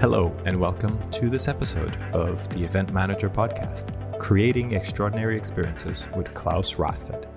[0.00, 6.32] Hello, and welcome to this episode of the Event Manager Podcast, Creating Extraordinary Experiences with
[6.32, 7.28] Claus Raasted.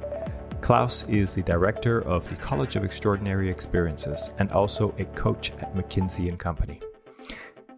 [0.61, 5.75] Claus is the director of the College of Extraordinary Experiences and also a coach at
[5.75, 6.79] McKinsey and Company.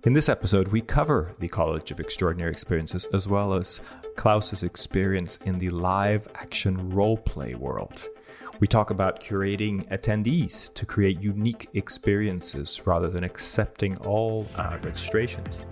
[0.04, 3.82] In this episode, we cover the College of Extraordinary Experiences as well as
[4.16, 8.08] Klaus's experience in the live action role play world.
[8.62, 15.66] We talk about curating attendees to create unique experiences rather than accepting all uh, registrations.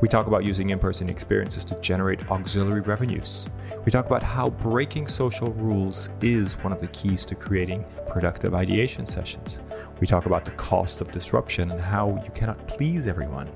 [0.00, 3.46] We talk about using in person experiences to generate auxiliary revenues.
[3.84, 8.52] We talk about how breaking social rules is one of the keys to creating productive
[8.52, 9.60] ideation sessions.
[10.00, 13.48] We talk about the cost of disruption and how you cannot please everyone.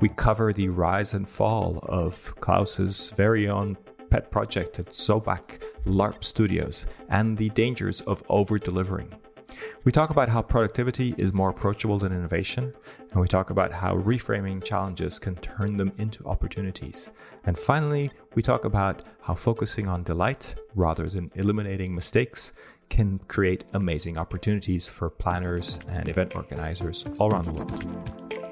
[0.00, 3.76] We cover the rise and fall of Claus's very own
[4.10, 9.12] pet project at Dziobak LARP Studios and the dangers of over delivering.
[9.84, 12.72] We talk about how productivity is more approachable than innovation,
[13.12, 17.10] and we talk about how reframing challenges can turn them into opportunities.
[17.44, 22.52] And finally, we talk about how focusing on delight rather than eliminating mistakes
[22.90, 28.49] can create amazing opportunities for planners and event organizers all around the world.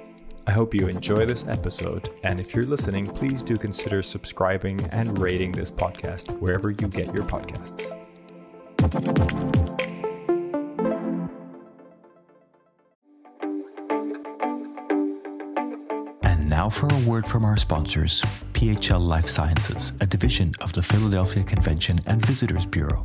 [0.48, 5.18] I hope you enjoy this episode, and if you're listening, please do consider subscribing and
[5.18, 7.92] rating this podcast wherever you get your podcasts.
[16.22, 18.22] And now for a word from our sponsors
[18.54, 23.04] PHL Life Sciences, a division of the Philadelphia Convention and Visitors Bureau.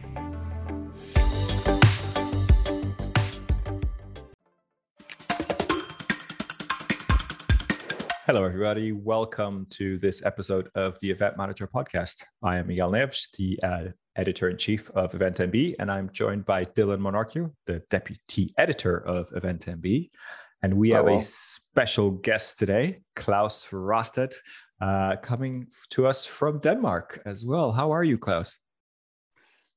[8.27, 8.91] Hello, everybody.
[8.91, 12.23] Welcome to this episode of the Event Manager Podcast.
[12.43, 16.45] I am Miguel Neves, the uh, editor in chief of Event MB, and I'm joined
[16.45, 20.09] by Dylan Monorchio, the deputy editor of Event MB.
[20.61, 24.35] And we have a special guest today, Claus Raasted,
[24.79, 27.71] uh, coming to us from Denmark as well.
[27.71, 28.59] How are you, Claus?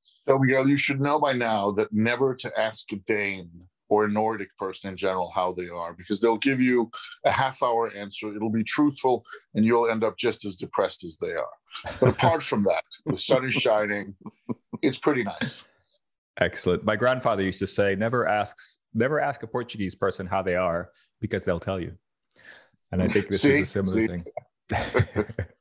[0.03, 3.49] So, Miguel, you should know by now that never to ask a Dane
[3.89, 6.89] or a Nordic person in general how they are, because they'll give you
[7.25, 8.35] a half hour answer.
[8.35, 11.47] It'll be truthful, and you'll end up just as depressed as they are.
[11.99, 14.15] But apart from that, the sun is shining.
[14.81, 15.63] It's pretty nice.
[16.39, 16.83] Excellent.
[16.83, 20.89] My grandfather used to say, "Never asks, never ask a Portuguese person how they are,
[21.21, 21.93] because they'll tell you."
[22.91, 24.07] And I think this see, is a similar see.
[24.07, 25.45] thing.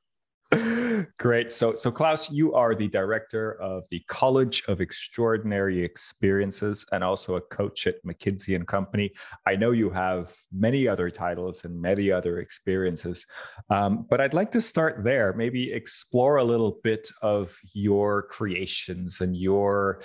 [1.19, 1.53] Great.
[1.53, 7.37] So, so Claus, you are the director of the College of Extraordinary Experiences and also
[7.37, 9.13] a coach at McKinsey and Company.
[9.47, 13.27] I know you have many other titles and many other experiences,
[13.71, 15.33] um, but I'd like to start there.
[15.33, 20.01] Maybe explore a little bit of your creations and your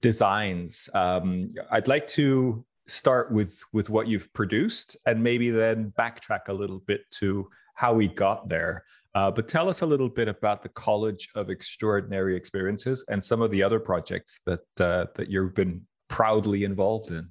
[0.00, 0.88] designs.
[0.94, 6.52] Um, I'd like to start with with what you've produced and maybe then backtrack a
[6.52, 8.84] little bit to how we got there.
[9.18, 13.42] Uh, but tell us a little bit about the College of Extraordinary Experiences and some
[13.42, 17.28] of the other projects that uh, that you've been proudly involved in.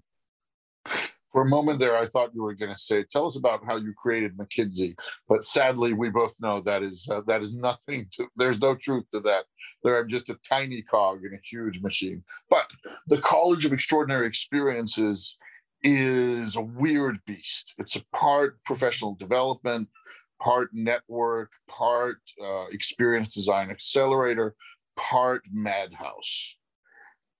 [1.31, 3.77] For a moment there, I thought you were going to say, "Tell us about how
[3.77, 4.95] you created McKinsey,"
[5.29, 8.05] but sadly, we both know that is uh, that is nothing.
[8.15, 9.45] To, there's no truth to that.
[9.81, 12.21] They're just a tiny cog in a huge machine.
[12.49, 12.65] But
[13.07, 15.37] the College of Extraordinary Experiences
[15.83, 17.75] is a weird beast.
[17.77, 19.87] It's a part professional development,
[20.41, 24.55] part network, part uh, experience design accelerator,
[24.95, 26.57] part madhouse.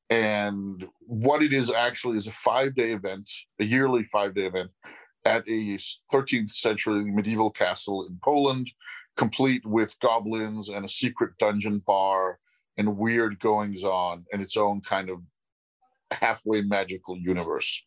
[0.09, 4.71] And what it is actually is a five day event, a yearly five day event
[5.25, 5.77] at a
[6.13, 8.71] 13th century medieval castle in Poland,
[9.17, 12.39] complete with goblins and a secret dungeon bar
[12.77, 15.19] and weird goings on and its own kind of
[16.11, 17.83] halfway magical universe.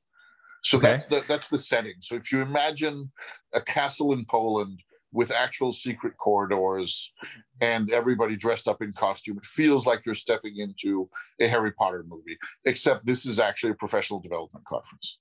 [0.62, 0.88] So okay.
[0.88, 1.94] that's the that's the setting.
[2.00, 3.10] So if you imagine
[3.54, 7.12] a castle in Poland with actual secret corridors
[7.60, 9.38] and everybody dressed up in costume.
[9.38, 11.08] It feels like you're stepping into
[11.40, 15.18] a Harry Potter movie, except this is actually a professional development conference.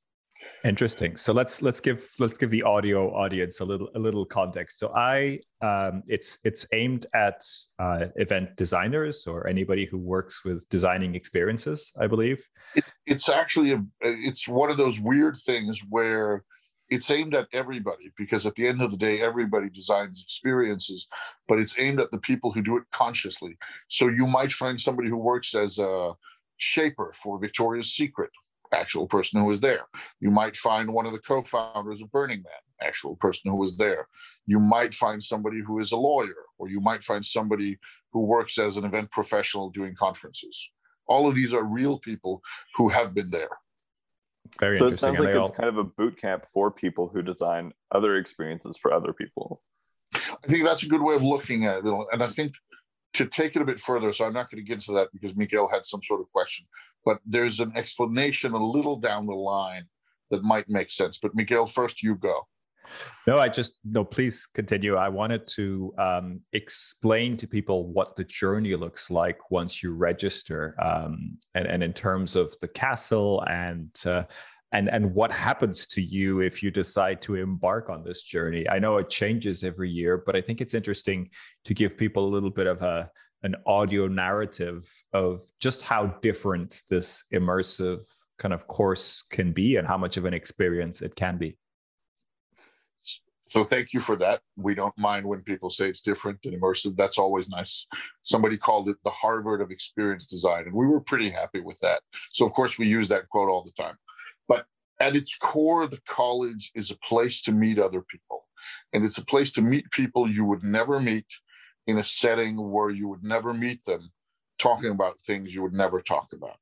[0.64, 1.16] Interesting.
[1.16, 4.80] So let's let's give let's give the audio audience a little a little context.
[4.80, 7.42] So I um, it's it's aimed at
[7.78, 11.92] uh, event designers or anybody who works with designing experiences.
[12.00, 12.46] I believe
[12.76, 16.44] it, it's actually a it's one of those weird things where
[16.90, 21.08] it's aimed at everybody because at the end of the day, everybody designs experiences,
[21.48, 23.58] but it's aimed at the people who do it consciously.
[23.88, 26.14] So you might find somebody who works as a
[26.58, 28.32] shaper for Victoria's Secret,
[28.74, 29.86] actual person who was there.
[30.20, 34.08] You might find one of the co-founders of Burning Man, actual person who was there.
[34.46, 37.78] You might find somebody who is a lawyer, or you might find somebody
[38.12, 40.72] who works as an event professional doing conferences.
[41.08, 42.42] All of these are real people
[42.76, 43.50] who have been there.
[44.60, 45.10] Very so interesting.
[45.10, 45.52] it sounds like it's all...
[45.52, 49.62] kind of a boot camp for people who design other experiences for other people.
[50.14, 51.86] I think that's a good way of looking at it.
[51.86, 52.54] And I think
[53.14, 55.36] to take it a bit further, so I'm not going to get into that because
[55.36, 56.66] Miguel had some sort of question,
[57.06, 59.86] but there's an explanation a little down the line
[60.32, 61.20] that might make sense.
[61.22, 62.48] But Miguel, first you go.
[63.28, 64.04] No, I just no.
[64.04, 64.96] Please continue.
[64.96, 70.76] I wanted to um, explain to people what the journey looks like once you register,
[70.82, 73.90] um, and and in terms of the castle and.
[74.06, 74.24] Uh,
[74.72, 78.78] and and what happens to you if you decide to embark on this journey i
[78.78, 81.28] know it changes every year but i think it's interesting
[81.66, 83.10] to give people a little bit of a
[83.42, 88.02] an audio narrative of just how different this immersive
[88.38, 91.58] kind of course can be and how much of an experience it can be
[93.50, 94.42] so thank you for that.
[94.58, 96.96] We don't mind when people say it's different and immersive.
[96.96, 97.88] That's always nice.
[98.22, 102.02] Somebody called it the Harvard of experience design, and we were pretty happy with that.
[102.32, 103.98] So of course we use that quote all the time.
[104.48, 104.66] But
[105.00, 108.46] at its core, the college is a place to meet other people.
[108.94, 111.28] And it's a place to meet people you would never meet
[111.88, 114.12] in a setting where you would never meet them
[114.60, 116.58] talking about things you would never talk about.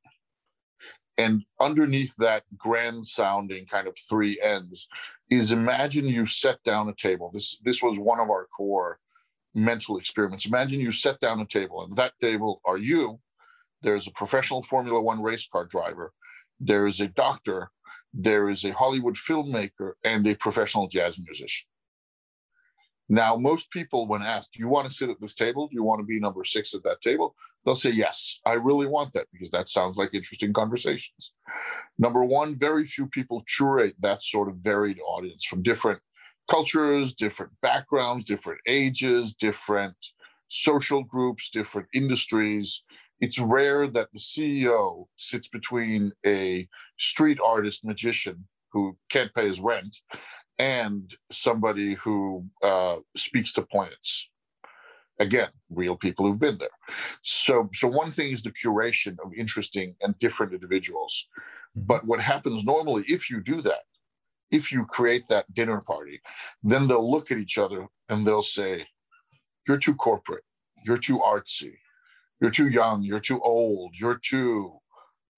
[1.17, 4.87] And underneath that grand sounding kind of three ends
[5.29, 7.31] is imagine you set down a table.
[7.33, 8.99] This this was one of our core
[9.55, 10.45] mental experiments.
[10.45, 13.19] Imagine you set down a table, and that table are you.
[13.81, 16.13] There's a professional Formula One race car driver.
[16.59, 17.71] There is a doctor.
[18.13, 21.67] There is a Hollywood filmmaker and a professional jazz musician.
[23.09, 25.67] Now, most people, when asked, Do you want to sit at this table?
[25.67, 27.35] Do you want to be number six at that table?
[27.63, 31.31] They'll say, Yes, I really want that because that sounds like interesting conversations.
[31.97, 35.99] Number one, very few people curate that sort of varied audience from different
[36.49, 39.95] cultures, different backgrounds, different ages, different
[40.47, 42.83] social groups, different industries.
[43.19, 46.67] It's rare that the CEO sits between a
[46.97, 49.97] street artist magician who can't pay his rent
[50.59, 54.29] and somebody who uh, speaks to plants.
[55.19, 56.69] Again, real people who've been there.
[57.21, 61.27] So, so one thing is the curation of interesting and different individuals.
[61.75, 61.85] Mm-hmm.
[61.87, 63.81] But what happens normally, if you do that,
[64.51, 66.21] if you create that dinner party,
[66.63, 68.87] then they'll look at each other and they'll say,
[69.67, 70.43] You're too corporate.
[70.85, 71.73] You're too artsy.
[72.39, 73.01] You're too young.
[73.01, 73.95] You're too old.
[73.99, 74.77] You're too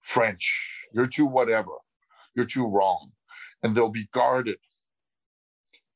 [0.00, 0.86] French.
[0.92, 1.72] You're too whatever.
[2.36, 3.12] You're too wrong.
[3.62, 4.58] And they'll be guarded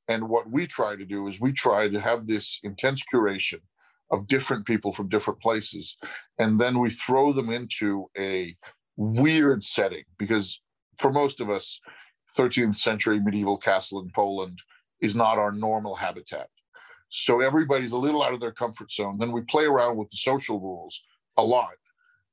[0.08, 3.60] and what we try to do is we try to have this intense curation
[4.10, 5.96] of different people from different places.
[6.38, 8.54] And then we throw them into a
[8.96, 10.60] weird setting because
[10.98, 11.80] for most of us,
[12.38, 14.60] 13th century medieval castle in Poland
[15.00, 16.48] is not our normal habitat.
[17.08, 19.18] So everybody's a little out of their comfort zone.
[19.18, 21.02] Then we play around with the social rules
[21.36, 21.74] a lot,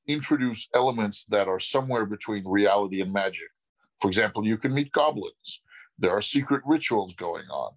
[0.08, 3.50] introduce elements that are somewhere between reality and magic.
[4.00, 5.62] For example, you can meet goblins.
[6.02, 7.72] There are secret rituals going on.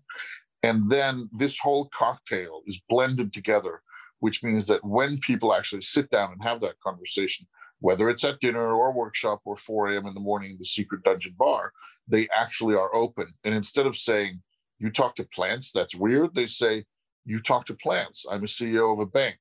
[0.63, 3.83] And then this whole cocktail is blended together,
[4.21, 7.47] which means that when people actually sit down and have that conversation,
[7.81, 10.07] whether it's at dinner or workshop or 4 a.m.
[10.07, 11.73] in the morning, in the secret dungeon bar,
[12.09, 13.27] they actually are open.
[13.45, 14.43] And instead of saying,
[14.79, 16.85] you talk to plants, that's weird, they say,
[17.27, 18.25] you talk to plants.
[18.31, 19.37] I'm a CEO of a bank.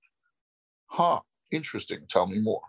[0.88, 1.22] Huh,
[1.52, 2.00] interesting.
[2.10, 2.62] Tell me more.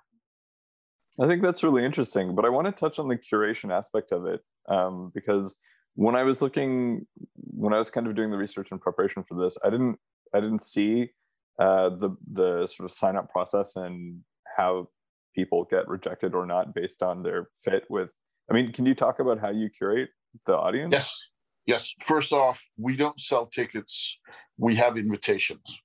[1.20, 4.26] I think that's really interesting, but I want to touch on the curation aspect of
[4.26, 5.56] it um, because
[5.94, 9.40] when I was looking, when I was kind of doing the research and preparation for
[9.40, 9.98] this, I didn't,
[10.34, 11.10] I didn't see
[11.58, 14.20] uh, the the sort of sign up process and
[14.56, 14.88] how
[15.34, 18.10] people get rejected or not based on their fit with.
[18.50, 20.10] I mean, can you talk about how you curate
[20.46, 20.92] the audience?
[20.92, 21.30] Yes,
[21.66, 21.94] yes.
[22.00, 24.18] First off, we don't sell tickets;
[24.58, 25.80] we have invitations,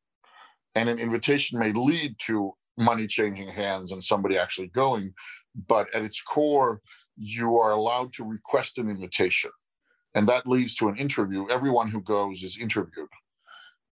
[0.73, 5.13] and an invitation may lead to money changing hands and somebody actually going,
[5.67, 6.79] but at its core,
[7.17, 9.51] you are allowed to request an invitation
[10.15, 11.47] and that leads to an interview.
[11.49, 13.09] Everyone who goes is interviewed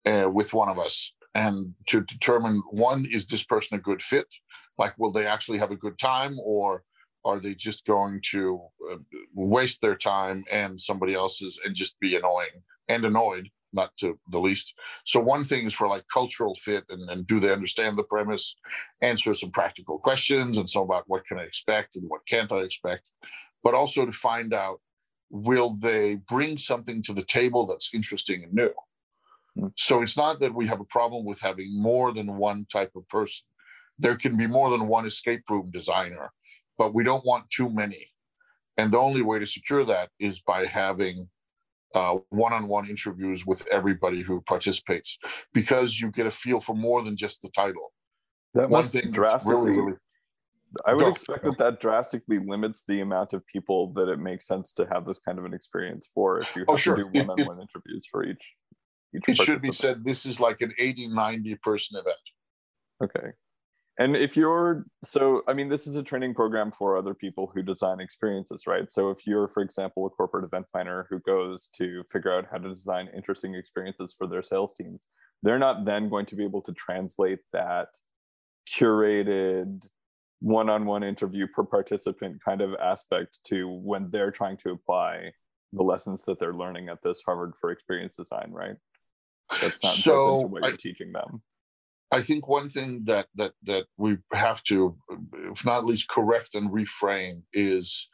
[0.07, 4.27] uh, with one of us, and to determine one is this person a good fit?
[4.79, 6.85] Like, will they actually have a good time, or
[7.25, 8.97] are they just going to uh,
[9.35, 13.49] waste their time and somebody else's and just be annoying and annoyed?
[13.75, 14.75] Not to the least.
[15.05, 18.55] So one thing is for like cultural fit and, and do they understand the premise,
[19.01, 22.59] answer some practical questions and so about what can I expect and what can't I
[22.59, 23.13] expect,
[23.65, 24.81] but also to find out
[25.33, 28.71] will they bring something to the table that's interesting and new?
[29.59, 29.69] Hmm.
[29.77, 33.09] So it's not that we have a problem with having more than one type of
[33.09, 33.47] person.
[33.99, 36.33] There can be more than one escape room designer,
[36.79, 38.07] but we don't want too many.
[38.77, 41.29] And the only way to secure that is by having
[41.95, 45.19] uh, one-on-one interviews with everybody who participates,
[45.53, 47.93] because you get a feel for more than just the title.
[48.55, 49.55] That one thing drastically.
[49.55, 49.97] Really, really,
[50.87, 54.73] I would expect that that drastically limits the amount of people that it makes sense
[54.75, 56.39] to have this kind of an experience for.
[56.39, 56.97] If you oh, have oh, sure.
[56.97, 58.55] to do one-on-one it, interviews for each.
[59.15, 62.17] each it should be said this is like an 80, 90 person event.
[63.03, 63.33] Okay.
[63.99, 67.63] And if you're so, I mean, this is a training program for other people who
[67.63, 68.91] design experiences, right?
[68.91, 72.57] So if you're, for example, a corporate event planner who goes to figure out how
[72.57, 75.07] to design interesting experiences for their sales teams,
[75.43, 77.89] they're not then going to be able to translate that
[78.73, 79.87] curated
[80.43, 85.33] one-on-one interview per participant kind of aspect to when they're trying to apply
[85.73, 85.89] the mm-hmm.
[85.89, 88.77] lessons that they're learning at this Harvard for Experience Design, right?
[89.61, 91.43] That's not so into what you're teaching them.
[92.11, 94.97] I think one thing that that that we have to,
[95.51, 98.09] if not least correct and reframe, is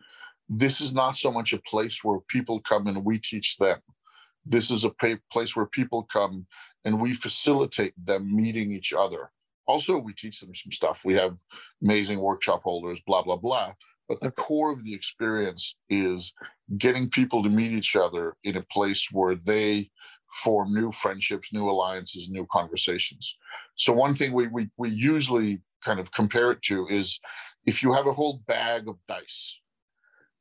[0.48, 3.78] this is not so much a place where people come and we teach them.
[4.44, 4.92] This is a
[5.30, 6.46] place where people come
[6.84, 9.30] and we facilitate them meeting each other.
[9.68, 11.02] Also, we teach them some stuff.
[11.04, 11.38] We have
[11.82, 13.74] amazing workshop holders, blah blah blah.
[14.08, 16.32] But the core of the experience is
[16.78, 19.90] getting people to meet each other in a place where they
[20.32, 23.36] form new friendships, new alliances, new conversations.
[23.74, 27.20] So one thing we, we, we usually kind of compare it to is
[27.66, 29.60] if you have a whole bag of dice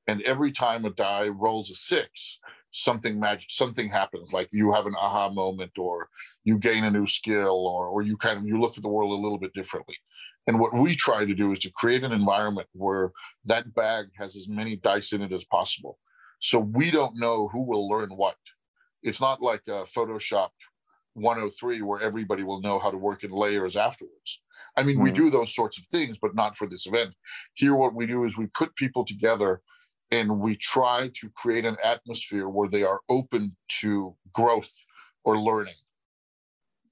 [0.07, 2.39] and every time a die rolls a six,
[2.71, 6.09] something magic, something happens, like you have an aha moment or
[6.43, 9.11] you gain a new skill or, or you kind of, you look at the world
[9.11, 9.95] a little bit differently.
[10.47, 13.11] And what we try to do is to create an environment where
[13.45, 15.97] that bag has as many dice in it as possible.
[16.39, 18.35] So we don't know who will learn what
[19.03, 20.49] it's not like uh, Photoshop
[21.13, 24.41] 103 where everybody will know how to work in layers afterwards.
[24.75, 25.03] I mean, mm-hmm.
[25.03, 27.13] we do those sorts of things, but not for this event.
[27.53, 29.61] Here, what we do is we put people together
[30.11, 34.85] and we try to create an atmosphere where they are open to growth
[35.23, 35.75] or learning.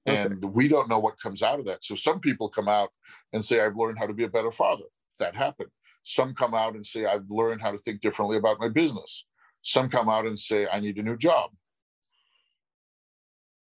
[0.08, 0.22] Okay.
[0.22, 1.82] And we don't know what comes out of that.
[1.82, 2.90] So some people come out
[3.32, 4.84] and say, I've learned how to be a better father.
[5.18, 5.70] That happened.
[6.02, 9.26] Some come out and say, I've learned how to think differently about my business.
[9.62, 11.50] Some come out and say, I need a new job.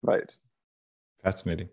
[0.01, 0.23] Right.
[1.23, 1.67] Fascinating.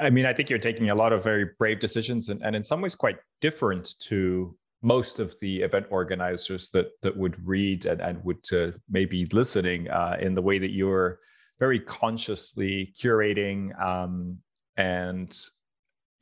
[0.00, 2.64] I mean, I think you're taking a lot of very brave decisions and, and in
[2.64, 8.00] some ways quite different to most of the event organizers that that would read and,
[8.00, 11.18] and would uh, maybe listening uh, in the way that you're
[11.58, 14.38] very consciously curating um,
[14.76, 15.38] and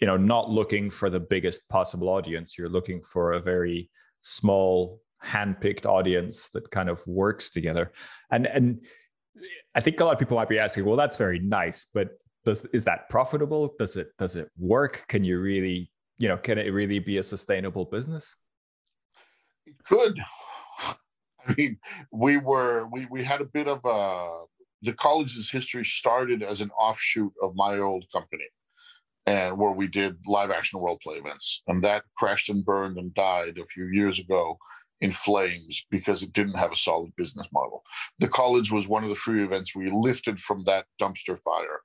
[0.01, 5.01] you know not looking for the biggest possible audience you're looking for a very small
[5.25, 7.91] handpicked audience that kind of works together
[8.31, 8.81] and and
[9.75, 12.11] I think a lot of people might be asking, well, that's very nice, but
[12.45, 13.75] does is that profitable?
[13.79, 15.05] Does it does it work?
[15.09, 18.37] Can you really, you know, can it really be a sustainable business?
[19.67, 20.19] It could.
[21.47, 21.79] I mean,
[22.11, 24.45] we were we we had a bit of a
[24.83, 28.49] the college's history started as an offshoot of my old company
[29.27, 33.15] and where we did live action role play events and that crashed and burned and
[33.15, 34.59] died a few years ago
[35.01, 37.83] in flames because it didn't have a solid business model.
[38.19, 41.81] The college was one of the free events we lifted from that dumpster fire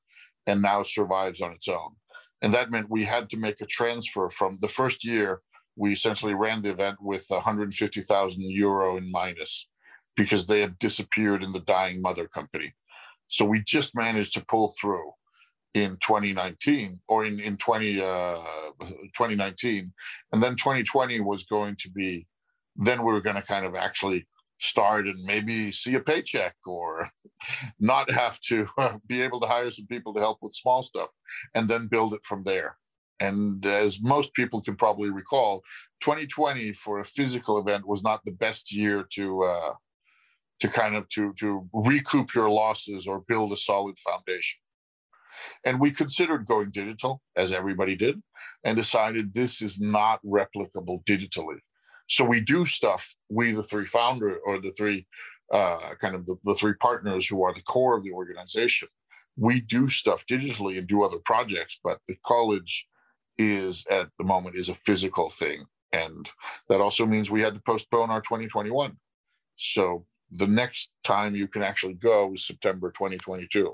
[0.45, 1.95] and now survives on its own.
[2.41, 5.41] And that meant we had to make a transfer from the first year,
[5.75, 9.67] we essentially ran the event with 150,000 euro in minus
[10.15, 12.73] because they had disappeared in the dying mother company.
[13.27, 15.11] So we just managed to pull through
[15.73, 18.43] in 2019 or in, in 20, uh,
[18.81, 19.93] 2019.
[20.33, 22.27] And then 2020 was going to be
[22.79, 24.25] then we were going to kind of actually
[24.59, 27.09] start and maybe see a paycheck or
[27.79, 28.65] not have to
[29.07, 31.09] be able to hire some people to help with small stuff
[31.53, 32.77] and then build it from there.
[33.19, 35.61] And as most people can probably recall,
[36.01, 39.73] 2020 for a physical event was not the best year to uh,
[40.59, 44.59] to kind of to to recoup your losses or build a solid foundation.
[45.63, 48.21] And we considered going digital, as everybody did,
[48.63, 51.59] and decided this is not replicable digitally.
[52.07, 53.15] So we do stuff.
[53.29, 55.05] We, the three founder or the three
[55.51, 58.87] uh, kind of the, the three partners who are the core of the organization,
[59.37, 61.79] we do stuff digitally and do other projects.
[61.83, 62.87] But the college
[63.39, 66.29] is at the moment is a physical thing, and
[66.67, 68.97] that also means we had to postpone our 2021.
[69.55, 73.73] So the next time you can actually go is September 2022.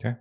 [0.00, 0.16] Okay,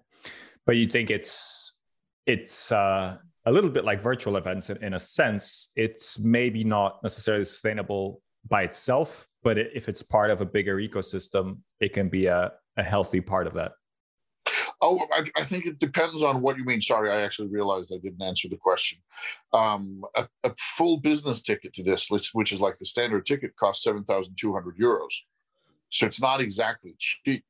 [0.67, 1.79] but you think it's
[2.27, 7.01] it's uh a little bit like virtual events in, in a sense it's maybe not
[7.01, 12.27] necessarily sustainable by itself but if it's part of a bigger ecosystem, it can be
[12.27, 13.73] a, a healthy part of that.
[14.81, 16.81] Oh, I, I, think it depends on what you mean.
[16.81, 18.99] Sorry, I actually realized I didn't answer the question.
[19.53, 23.83] Um, a, a, full business ticket to this, which is like the standard ticket, costs
[23.83, 25.13] seven thousand two hundred euros.
[25.89, 27.45] So it's not exactly cheap.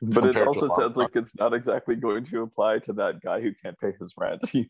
[0.00, 3.52] But it also sounds like it's not exactly going to apply to that guy who
[3.52, 4.42] can't pay his rent.
[4.54, 4.66] no,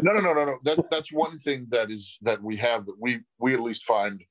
[0.00, 0.58] no, no, no, no.
[0.62, 4.24] That, that's one thing that is that we have that we we at least find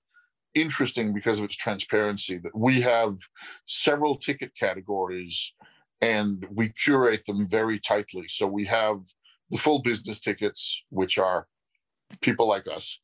[0.55, 2.39] interesting because of its transparency.
[2.39, 3.17] That we have
[3.65, 5.53] several ticket categories
[6.01, 8.27] and we curate them very tightly.
[8.27, 8.97] So we have
[9.51, 11.47] the full business tickets, which are
[12.21, 12.99] people like us.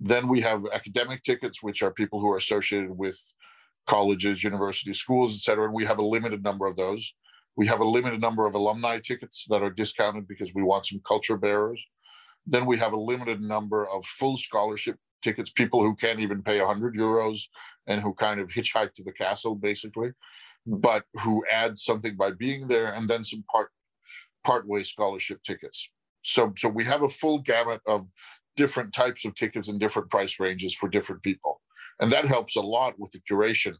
[0.00, 3.20] Then we have academic tickets, which are people who are associated with
[3.86, 5.66] colleges, universities, schools, et cetera.
[5.66, 7.14] And we have a limited number of those.
[7.56, 11.00] We have a limited number of alumni tickets that are discounted because we want some
[11.06, 11.84] culture bearers.
[12.46, 16.60] Then we have a limited number of full scholarship tickets, people who can't even pay
[16.60, 17.48] 100 euros
[17.86, 20.12] and who kind of hitchhike to the castle, basically
[20.66, 23.70] but who add something by being there, and then some part
[24.44, 25.90] partway scholarship tickets.
[26.22, 28.08] So so we have a full gamut of
[28.56, 31.60] different types of tickets and different price ranges for different people,
[32.00, 33.74] and that helps a lot with the curation.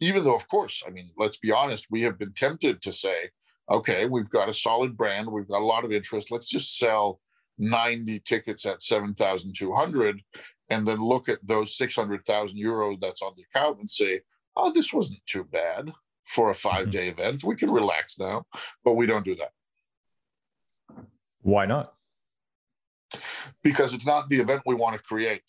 [0.00, 3.30] Even though, of course, I mean, let's be honest, we have been tempted to say,
[3.70, 6.30] okay, we've got a solid brand, we've got a lot of interest.
[6.30, 7.20] Let's just sell
[7.58, 10.22] 90 tickets at 7,200
[10.70, 14.20] and then look at those 600,000 euros that's on the account and say,
[14.56, 15.92] oh, this wasn't too bad
[16.28, 16.90] for a five mm-hmm.
[16.90, 17.20] day mm-hmm.
[17.20, 17.44] event.
[17.44, 18.44] We can relax now,
[18.84, 19.50] but we don't do that.
[21.40, 21.92] Why not?
[23.62, 25.42] Because it's not the event we want to create.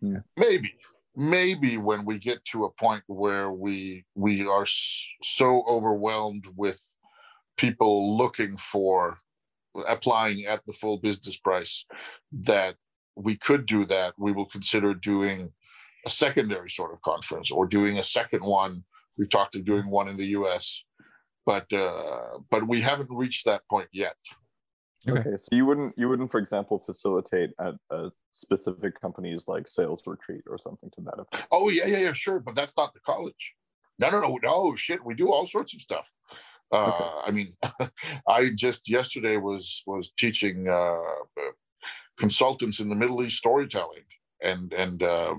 [0.00, 0.20] Yeah.
[0.36, 0.72] Maybe,
[1.14, 6.80] maybe when we get to a point where we we are so overwhelmed with
[7.58, 9.18] people looking for
[9.86, 11.84] applying at the full business price
[12.32, 12.76] that
[13.14, 15.52] we could do that we will consider doing
[16.06, 18.84] a secondary sort of conference or doing a second one
[19.20, 20.82] We've talked of doing one in the U.S.,
[21.44, 24.14] but uh, but we haven't reached that point yet.
[25.06, 25.20] Okay.
[25.20, 30.02] okay, so you wouldn't you wouldn't, for example, facilitate at a specific company's like sales
[30.06, 31.48] retreat or something to that effect.
[31.52, 33.56] Oh yeah, yeah, yeah, sure, but that's not the college.
[33.98, 35.04] No, no, no, no, shit.
[35.04, 36.10] We do all sorts of stuff.
[36.72, 37.10] Uh, okay.
[37.26, 37.52] I mean,
[38.26, 40.96] I just yesterday was was teaching uh,
[42.18, 44.04] consultants in the Middle East storytelling,
[44.42, 45.34] and and uh,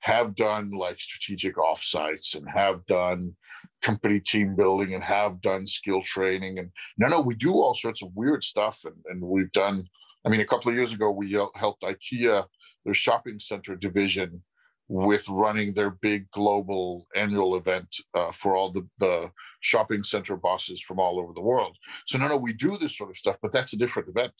[0.00, 3.36] have done like strategic offsites and have done
[3.82, 8.02] company team building and have done skill training and no no we do all sorts
[8.02, 8.84] of weird stuff.
[8.84, 9.88] And, and we've done
[10.24, 12.44] i mean a couple of years ago we helped ikea
[12.84, 14.42] their shopping center division
[14.88, 19.30] with running their big global annual event uh, for all the, the
[19.60, 21.76] shopping center bosses from all over the world.
[22.06, 24.34] So no no we do this sort of stuff but that's a different event.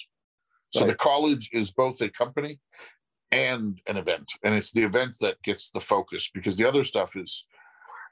[0.71, 0.89] So right.
[0.89, 2.59] the college is both a company
[3.33, 7.17] and an event and it's the event that gets the focus because the other stuff
[7.17, 7.47] is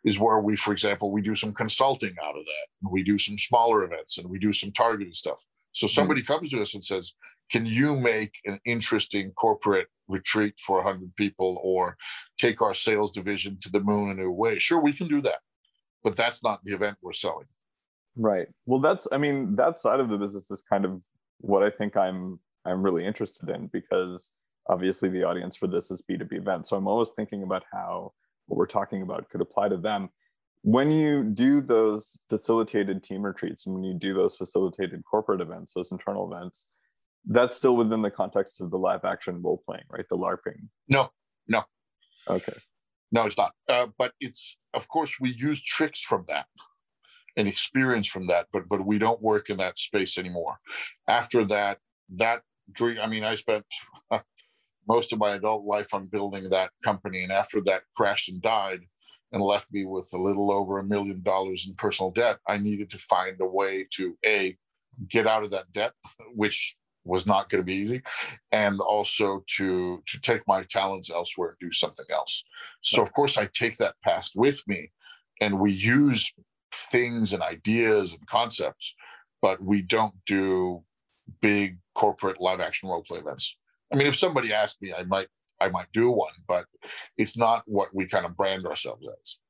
[0.03, 3.19] is where we for example we do some consulting out of that And we do
[3.19, 5.93] some smaller events and we do some targeted stuff so hmm.
[5.93, 6.33] somebody mm-hmm.
[6.33, 7.15] comes to us and says
[7.53, 11.97] can you make an interesting corporate retreat for 100 people or
[12.39, 15.21] take our sales division to the moon in a new way sure we can do
[15.21, 15.41] that
[16.03, 17.47] but that's not the event we're selling
[18.17, 21.03] right well that's i mean that side of the business is kind of
[21.39, 24.33] what i think i'm i'm really interested in because
[24.71, 26.71] obviously the audience for this is b2b events.
[26.71, 28.13] So i'm always thinking about how
[28.47, 30.09] what we're talking about could apply to them.
[30.63, 35.75] When you do those facilitated team retreats and when you do those facilitated corporate events
[35.75, 36.71] those internal events
[37.27, 40.09] that's still within the context of the live action role playing right?
[40.09, 40.69] The larping.
[40.89, 41.11] No
[41.49, 41.65] no.
[42.29, 42.55] Okay.
[43.11, 43.53] No it's not.
[43.69, 46.47] Uh, but it's of course we use tricks from that
[47.37, 50.59] and experience from that but but we don't work in that space anymore.
[51.09, 51.79] After that
[52.11, 53.65] that dream i mean i spent
[54.91, 57.23] most of my adult life on building that company.
[57.23, 58.81] And after that crashed and died
[59.33, 62.91] and left me with a little over a million dollars in personal debt, I needed
[62.91, 64.57] to find a way to A,
[65.09, 65.93] get out of that debt,
[66.35, 68.03] which was not going to be easy,
[68.53, 72.43] and also to to take my talents elsewhere and do something else.
[72.83, 74.91] So of course I take that past with me
[75.41, 76.33] and we use
[76.73, 78.95] things and ideas and concepts,
[79.41, 80.83] but we don't do
[81.41, 83.57] big corporate live action role play events.
[83.93, 85.29] I mean, if somebody asked me, I might
[85.61, 86.65] I might do one, but
[87.19, 89.41] it's not what we kind of brand ourselves as.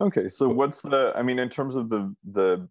[0.00, 1.12] Okay, so what's the?
[1.14, 2.68] I mean, in terms of the the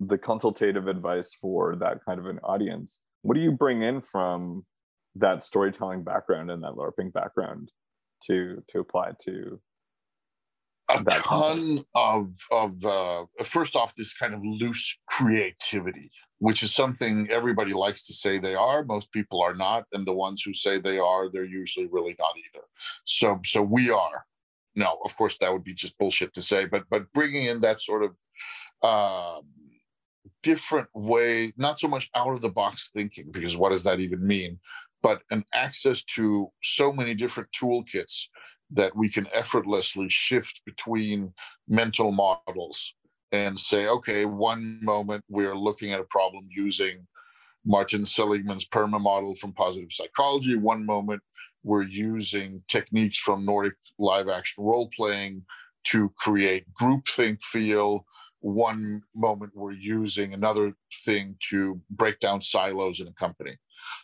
[0.00, 4.66] the consultative advice for that kind of an audience, what do you bring in from
[5.14, 7.70] that storytelling background and that LARPing background
[8.24, 9.60] to to apply to
[10.94, 17.28] a ton of of uh, first off this kind of loose creativity which is something
[17.30, 20.78] everybody likes to say they are most people are not and the ones who say
[20.78, 22.64] they are they're usually really not either
[23.04, 24.24] so so we are
[24.74, 26.64] no, of course that would be just bullshit to say.
[26.64, 28.16] But but bringing in that sort of
[28.82, 29.40] uh,
[30.42, 34.26] different way, not so much out of the box thinking, because what does that even
[34.26, 34.60] mean?
[35.02, 38.28] But an access to so many different toolkits
[38.72, 41.32] that we can effortlessly shift between
[41.68, 42.94] mental models
[43.30, 47.06] and say, okay, one moment we're looking at a problem using
[47.64, 50.56] Martin Seligman's PERMA model from positive psychology.
[50.56, 51.22] One moment
[51.62, 55.44] we're using techniques from Nordic live action role playing
[55.84, 58.04] to create groupthink feel.
[58.40, 63.56] One moment we're using another thing to break down silos in a company.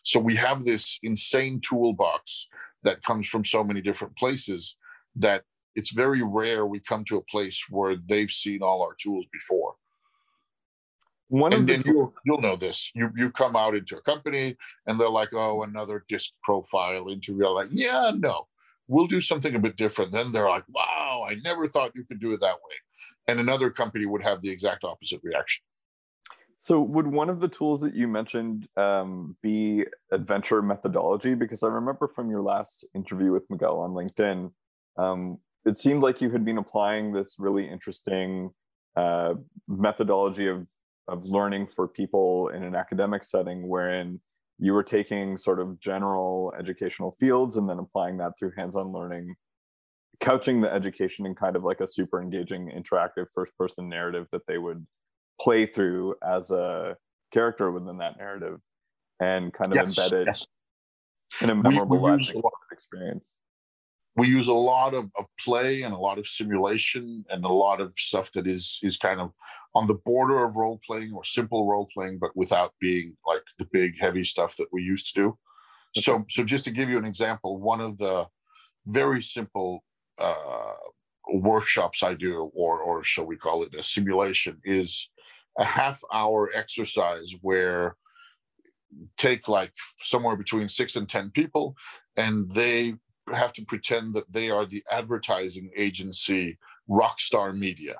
[0.03, 2.49] So we have this insane toolbox
[2.83, 4.77] that comes from so many different places
[5.17, 5.43] that
[5.75, 9.75] it's very rare we come to a place where they've seen all our tools before.
[11.29, 12.91] One and then you'll you'll know this.
[12.95, 17.47] You you come out into a company and they're like, oh, another disc profile interview.
[17.49, 18.49] Like, yeah, no,
[18.89, 20.11] we'll do something a bit different.
[20.11, 22.77] Then they're like, wow, I never thought you could do it that way.
[23.29, 25.63] And another company would have the exact opposite reaction.
[26.61, 31.35] So, would one of the tools that you mentioned um, be adventure methodology?
[31.35, 34.51] Because I remember from your last interview with Miguel on LinkedIn,
[34.97, 38.51] um, it seemed like you had been applying this really interesting
[38.97, 39.35] uh,
[39.69, 40.67] methodology of
[41.07, 44.21] of learning for people in an academic setting wherein
[44.59, 49.35] you were taking sort of general educational fields and then applying that through hands-on learning
[50.21, 54.47] couching the education in kind of like a super engaging interactive first person narrative that
[54.47, 54.85] they would
[55.41, 56.97] play through as a
[57.33, 58.61] character within that narrative
[59.21, 60.47] and kind of yes, embedded yes.
[61.43, 63.37] in a memorable we, we experience
[64.19, 67.81] we use a lot of, of play and a lot of simulation and a lot
[67.81, 69.33] of stuff that is is kind of
[69.77, 73.69] on the border of role playing or simple role playing, but without being like the
[73.73, 75.27] big heavy stuff that we used to do.
[75.97, 76.03] Okay.
[76.03, 78.27] So so just to give you an example, one of the
[78.87, 79.85] very simple
[80.19, 80.75] uh,
[81.33, 85.11] workshops I do, or or shall we call it a simulation, is
[85.59, 87.97] a half hour exercise where
[89.19, 91.77] take like somewhere between six and ten people
[92.17, 92.95] and they
[93.35, 97.97] have to pretend that they are the advertising agency Rockstar Media,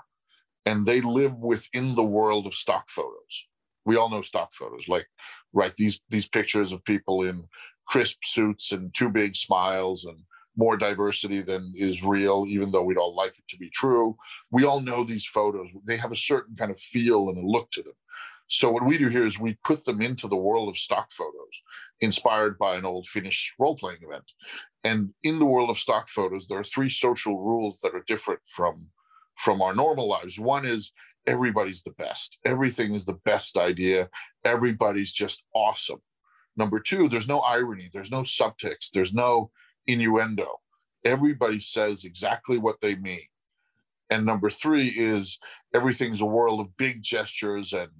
[0.65, 3.47] and they live within the world of stock photos.
[3.85, 5.07] We all know stock photos, like
[5.53, 7.45] right these these pictures of people in
[7.87, 10.19] crisp suits and two big smiles and
[10.59, 14.17] more diversity than is real, even though we'd all like it to be true.
[14.51, 15.69] We all know these photos.
[15.85, 17.95] They have a certain kind of feel and a look to them.
[18.49, 21.63] So what we do here is we put them into the world of stock photos,
[22.01, 24.33] inspired by an old Finnish role-playing event.
[24.83, 28.41] And in the world of stock photos, there are three social rules that are different
[28.47, 28.87] from,
[29.37, 30.41] from our normal lives.
[30.41, 30.91] One is
[31.27, 32.37] everybody's the best.
[32.45, 34.09] Everything is the best idea.
[34.45, 36.01] Everybody's just awesome.
[36.57, 39.53] Number two, there's no irony, there's no subtext, there's no
[39.89, 40.61] innuendo.
[41.05, 43.27] Everybody says exactly what they mean.
[44.11, 45.39] And number three is
[45.75, 47.91] everything's a world of big gestures and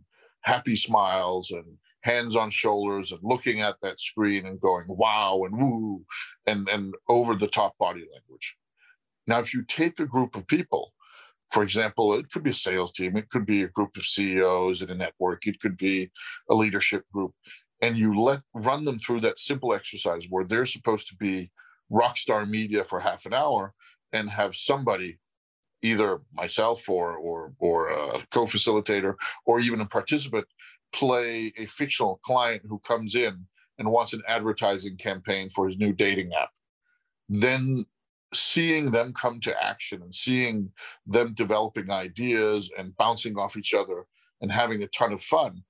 [0.43, 1.65] happy smiles and
[2.03, 6.05] hands on shoulders and looking at that screen and going wow and woo
[6.47, 8.57] and and over the top body language
[9.27, 10.93] now if you take a group of people
[11.51, 14.81] for example it could be a sales team it could be a group of ceos
[14.81, 16.09] in a network it could be
[16.49, 17.33] a leadership group
[17.83, 21.51] and you let run them through that simple exercise where they're supposed to be
[21.91, 23.75] rock star media for half an hour
[24.13, 25.19] and have somebody
[25.83, 29.15] either myself or or or a co-facilitator
[29.47, 30.47] or even a participant
[30.93, 33.47] play a fictional client who comes in
[33.79, 36.51] and wants an advertising campaign for his new dating app.
[37.29, 37.85] Then
[38.35, 40.71] seeing them come to action and seeing
[41.07, 44.05] them developing ideas and bouncing off each other
[44.41, 45.63] and having a ton of fun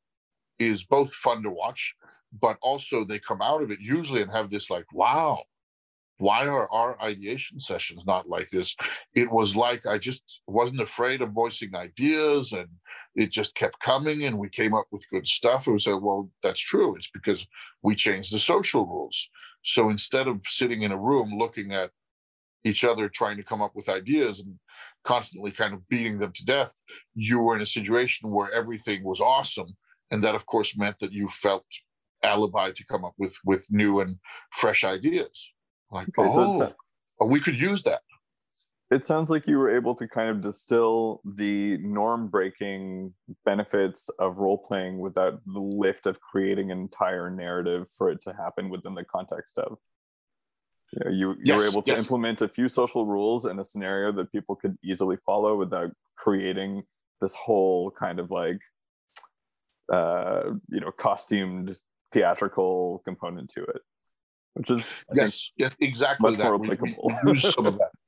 [0.58, 1.94] is both fun to watch
[2.40, 5.40] but also they come out of it usually and have this like wow
[6.18, 8.76] why are our ideation sessions not like this?
[9.14, 12.68] It was like i just wasn't afraid of voicing ideas and
[13.14, 15.66] it just kept coming and we came up with good stuff.
[15.66, 16.96] And we said well that's true.
[16.96, 17.46] It's because
[17.82, 19.30] we changed the social rules.
[19.62, 21.90] So instead of sitting in a room looking at
[22.64, 24.58] each other trying to come up with ideas and
[25.04, 26.74] constantly kind of beating them to death
[27.14, 29.76] you were in a situation where everything was awesome.
[30.10, 31.64] And that of course meant that you felt
[32.24, 34.16] alibi to come up with with new and
[34.50, 35.52] fresh ideas
[35.90, 36.72] like, okay, oh,
[37.20, 38.00] so we could use that.
[38.90, 43.12] It sounds like you were able to kind of distill the norm breaking
[43.44, 48.32] benefits of role playing without the lift of creating an entire narrative for it to
[48.32, 49.76] happen within the context of.
[50.92, 51.98] You, know, you, you yes, were able to yes.
[51.98, 56.82] implement a few social rules in a scenario that people could easily follow without creating
[57.20, 58.60] this whole kind of like,
[59.92, 61.78] uh, you know, costumed
[62.10, 63.82] theatrical component to it
[64.54, 64.80] which is
[65.10, 66.44] I yes, yes, exactly much that.
[66.44, 67.12] more applicable.
[67.26, 67.90] Use some of that.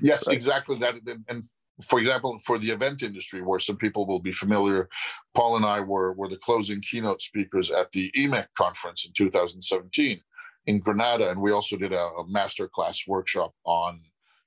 [0.00, 0.36] Yes, right.
[0.36, 0.94] exactly that.
[1.28, 1.42] And
[1.82, 4.88] for example, for the event industry, where some people will be familiar,
[5.34, 10.20] Paul and I were, were the closing keynote speakers at the EMEC conference in 2017
[10.66, 11.28] in Granada.
[11.30, 14.00] And we also did a, a master class workshop on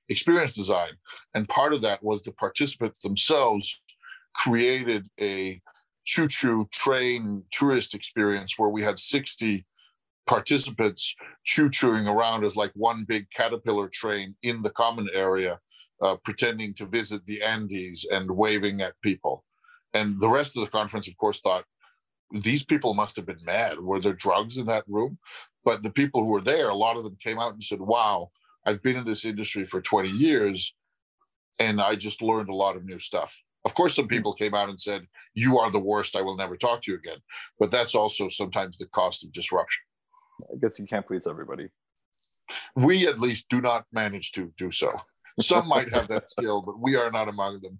[0.10, 0.92] experience design.
[1.34, 3.82] And part of that was the participants themselves
[4.34, 5.62] created a
[6.06, 9.66] choo choo train tourist experience where we had 60
[10.28, 15.60] participants choo chooing around as like one big caterpillar train in the common area,
[16.02, 19.44] uh, pretending to visit the Andes and waving at people.
[19.94, 21.66] And the rest of the conference, of course, thought
[22.32, 23.80] these people must have been mad.
[23.80, 25.18] Were there drugs in that room?
[25.64, 28.32] But the people who were there, a lot of them came out and said, Wow,
[28.66, 30.76] I've been in this industry for 20 years
[31.60, 33.42] and I just learned a lot of new stuff.
[33.66, 36.16] Of course, some people came out and said, You are the worst.
[36.16, 37.18] I will never talk to you again.
[37.60, 39.87] But that's also sometimes the cost of disruption.
[40.44, 41.70] I guess you can't please everybody.
[42.76, 44.92] We at least do not manage to do so.
[45.40, 47.80] Some might have that skill, but we are not among them.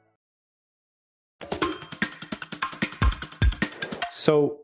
[4.21, 4.59] So,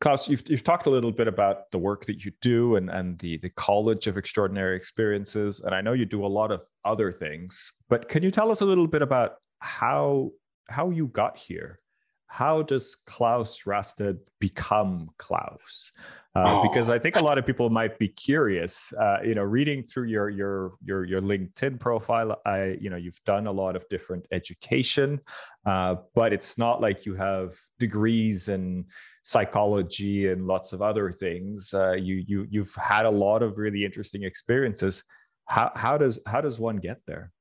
[0.00, 3.18] Claus, you've, you've talked a little bit about the work that you do and, and
[3.18, 5.58] the, the College of Extraordinary Experiences.
[5.58, 8.60] And I know you do a lot of other things, but can you tell us
[8.60, 10.30] a little bit about how,
[10.68, 11.80] how you got here?
[12.28, 15.90] How does Claus Raasted become Claus?
[16.38, 16.62] Uh, oh.
[16.62, 18.92] because I think a lot of people might be curious.
[18.92, 23.20] Uh, you know, reading through your your your your LinkedIn profile, I you know you've
[23.24, 25.20] done a lot of different education,
[25.66, 28.84] uh, but it's not like you have degrees in
[29.24, 31.74] psychology and lots of other things.
[31.74, 35.02] Uh, you you you've had a lot of really interesting experiences.
[35.46, 37.32] How how does how does one get there?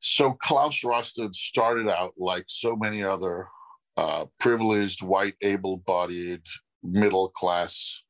[0.00, 3.48] So Claus Raasted started out like so many other
[3.96, 6.42] uh, privileged, white, able-bodied
[6.82, 8.02] middle class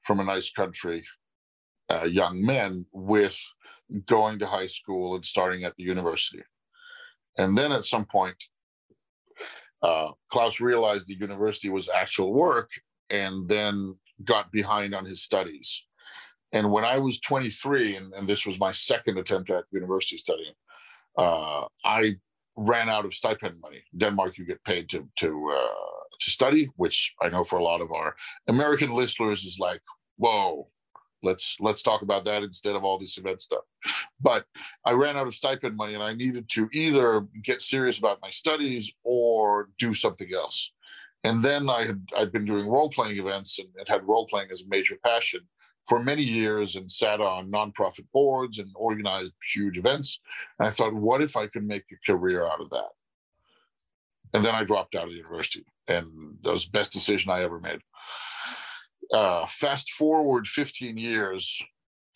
[0.00, 1.04] from a nice country
[1.88, 3.38] uh, young men with
[4.06, 6.42] going to high school and starting at the university.
[7.38, 8.36] And then at some point,
[9.82, 12.70] uh, Claus realized the university was actual work
[13.10, 15.86] and then got behind on his studies.
[16.52, 20.54] And when I was 23, and, and this was my second attempt at university studying,
[21.18, 22.16] uh, I
[22.56, 23.82] ran out of stipend money.
[23.96, 27.80] Denmark, you get paid to to uh, to study, which I know for a lot
[27.80, 28.14] of our
[28.48, 29.82] American listeners is like,
[30.16, 30.68] whoa,
[31.22, 33.64] let's let's talk about that instead of all this event stuff.
[34.20, 34.46] But
[34.84, 38.30] I ran out of stipend money and I needed to either get serious about my
[38.30, 40.72] studies or do something else.
[41.24, 44.62] And then I had I'd been doing role playing events and had role playing as
[44.62, 45.40] a major passion
[45.86, 50.20] for many years and sat on nonprofit boards and organized huge events.
[50.58, 52.88] And I thought, what if I could make a career out of that?
[54.34, 57.60] And then I dropped out of university and that was the best decision I ever
[57.60, 57.80] made.
[59.12, 61.62] Uh, fast forward 15 years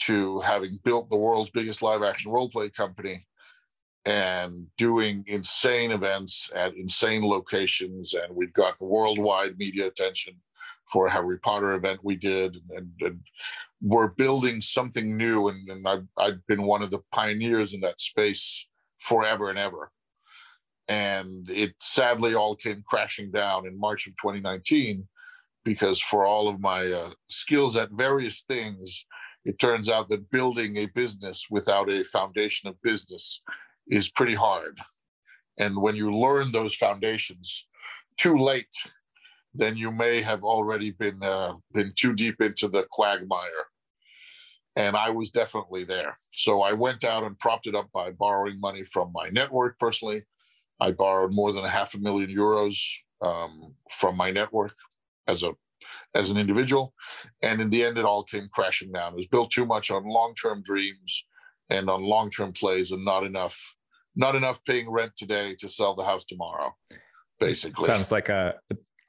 [0.00, 3.26] to having built the world's biggest live action role play company
[4.06, 8.14] and doing insane events at insane locations.
[8.14, 10.34] And we've got worldwide media attention
[10.90, 12.56] for a Harry Potter event we did.
[12.70, 13.20] And, and
[13.82, 15.48] we're building something new.
[15.48, 18.66] And, and I've, I've been one of the pioneers in that space
[18.98, 19.92] forever and ever
[20.90, 25.06] and it sadly all came crashing down in March of 2019
[25.64, 29.06] because for all of my uh, skills at various things,
[29.44, 33.40] it turns out that building a business without a foundation of business
[33.86, 34.80] is pretty hard.
[35.58, 37.68] And when you learn those foundations
[38.16, 38.74] too late,
[39.54, 43.66] then you may have already been uh, been too deep into the quagmire.
[44.74, 46.14] And I was definitely there.
[46.32, 50.24] So I went out and propped it up by borrowing money from my network personally,
[50.80, 52.76] I borrowed more than a half a million euros
[53.20, 54.74] um, from my network
[55.26, 55.52] as a
[56.14, 56.92] as an individual,
[57.42, 59.12] and in the end, it all came crashing down.
[59.12, 61.26] It was built too much on long term dreams
[61.70, 63.76] and on long term plays, and not enough
[64.16, 66.74] not enough paying rent today to sell the house tomorrow.
[67.38, 68.54] Basically, sounds like a,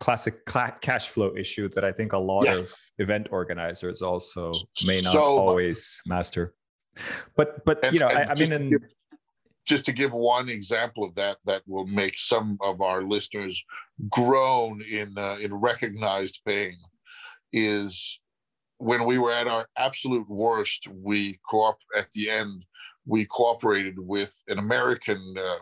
[0.02, 2.74] classic cash flow issue that I think a lot yes.
[2.74, 4.52] of event organizers also
[4.86, 6.56] may not so always master.
[7.38, 8.80] But but and, you know, I, I mean, in,
[9.66, 13.64] just to give one example of that that will make some of our listeners
[14.10, 16.76] groan in uh, in recognized pain
[17.54, 18.20] is
[18.78, 22.66] when we were at our absolute worst, we co-op at the end.
[23.06, 25.58] We cooperated with an American uh,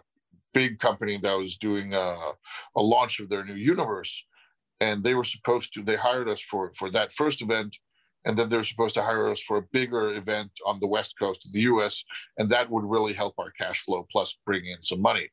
[0.53, 2.15] big company that was doing a,
[2.75, 4.25] a launch of their new universe,
[4.79, 5.83] and they were supposed to.
[5.83, 7.77] They hired us for for that first event,
[8.25, 11.45] and then they're supposed to hire us for a bigger event on the west coast
[11.45, 12.03] of the U.S.,
[12.37, 15.29] and that would really help our cash flow plus bring in some money.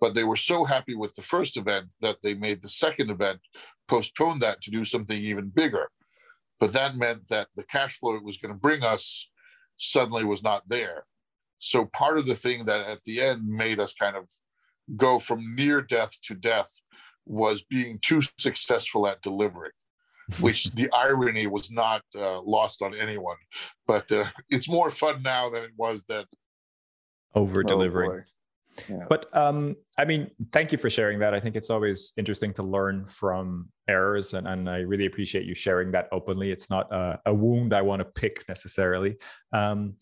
[0.00, 3.40] But they were so happy with the first event that they made the second event
[3.88, 5.88] postpone that to do something even bigger.
[6.58, 9.30] But that meant that the cash flow it was going to bring us
[9.76, 11.04] suddenly was not there.
[11.58, 14.28] So part of the thing that at the end made us kind of
[14.96, 16.82] go from near death to death
[17.24, 19.72] was being too successful at delivering
[20.40, 23.36] which the irony was not uh, lost on anyone
[23.86, 26.24] but uh, it's more fun now than it was then
[27.34, 28.14] over delivering Oh,
[28.88, 29.04] Yeah.
[29.08, 31.34] But um, I mean, thank you for sharing that.
[31.34, 35.54] I think it's always interesting to learn from errors, and, and I really appreciate you
[35.54, 36.50] sharing that openly.
[36.50, 39.16] It's not a, a wound I want to pick necessarily.
[39.52, 39.94] Um,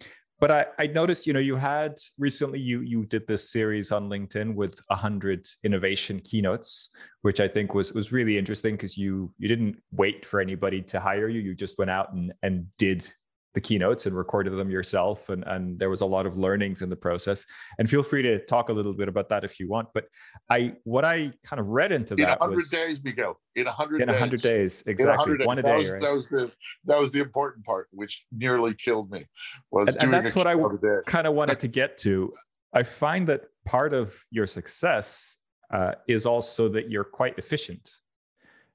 [0.45, 4.11] but I, I noticed, you know, you had recently you you did this series on
[4.11, 6.91] LinkedIn with hundred innovation keynotes,
[7.23, 11.01] which I think was was really interesting because you you didn't wait for anybody to
[11.01, 11.41] hire you.
[11.41, 13.11] You just went out and and did
[13.55, 16.89] the keynotes and recorded them yourself and, and there was a lot of learnings in
[16.89, 17.47] the process
[17.79, 20.07] and feel free to talk a little bit about that if you want but
[20.51, 23.65] i what i kind of read into that in that 100 was days miguel in
[23.65, 25.47] 100 in days 100 days In exactly 100 days.
[25.47, 26.03] one a that day was, right?
[26.03, 26.51] that was the
[26.85, 29.25] that was the important part which nearly killed me
[29.71, 31.03] was and, and that's what i keynote a day.
[31.07, 32.35] kind of wanted to get to
[32.73, 35.39] i find that part of your success
[35.73, 37.91] uh, is also that you're quite efficient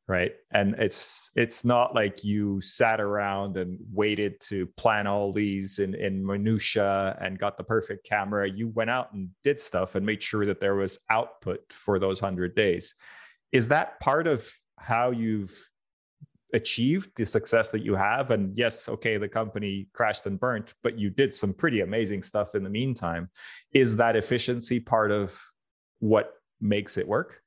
[0.10, 0.32] right?
[0.52, 5.94] And it's it's not like you sat around and waited to plan all these in
[5.94, 8.50] in minutia and got the perfect camera.
[8.50, 12.24] You went out and did stuff and made sure that there was output for those
[12.24, 12.96] 100 days.
[13.52, 15.56] Is that part of how you've
[16.56, 18.32] achieved the success that you have?
[18.32, 22.56] And yes okay the company crashed and burnt but you did some pretty amazing stuff
[22.56, 23.30] in the meantime.
[23.74, 25.40] Is that efficiency part of
[26.00, 27.44] what makes it work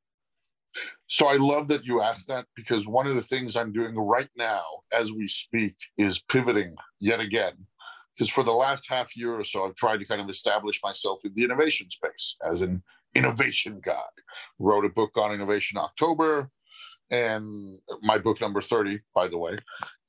[1.06, 4.30] So I love that you asked that because one of the things I'm doing right
[4.36, 7.66] now as we speak is pivoting yet again.
[8.16, 11.20] Because for the last half year or so, I've tried to kind of establish myself
[11.24, 12.82] in the innovation space as an
[13.14, 14.02] innovation guy.
[14.58, 16.50] Wrote a book on innovation October,
[17.10, 19.56] and my book number 30, by the way,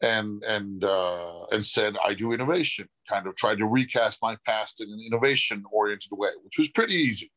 [0.02, 2.88] and and uh, and said I do innovation.
[3.10, 6.96] Kind of tried to recast my past in an innovation oriented way, which was pretty
[6.96, 7.32] easy.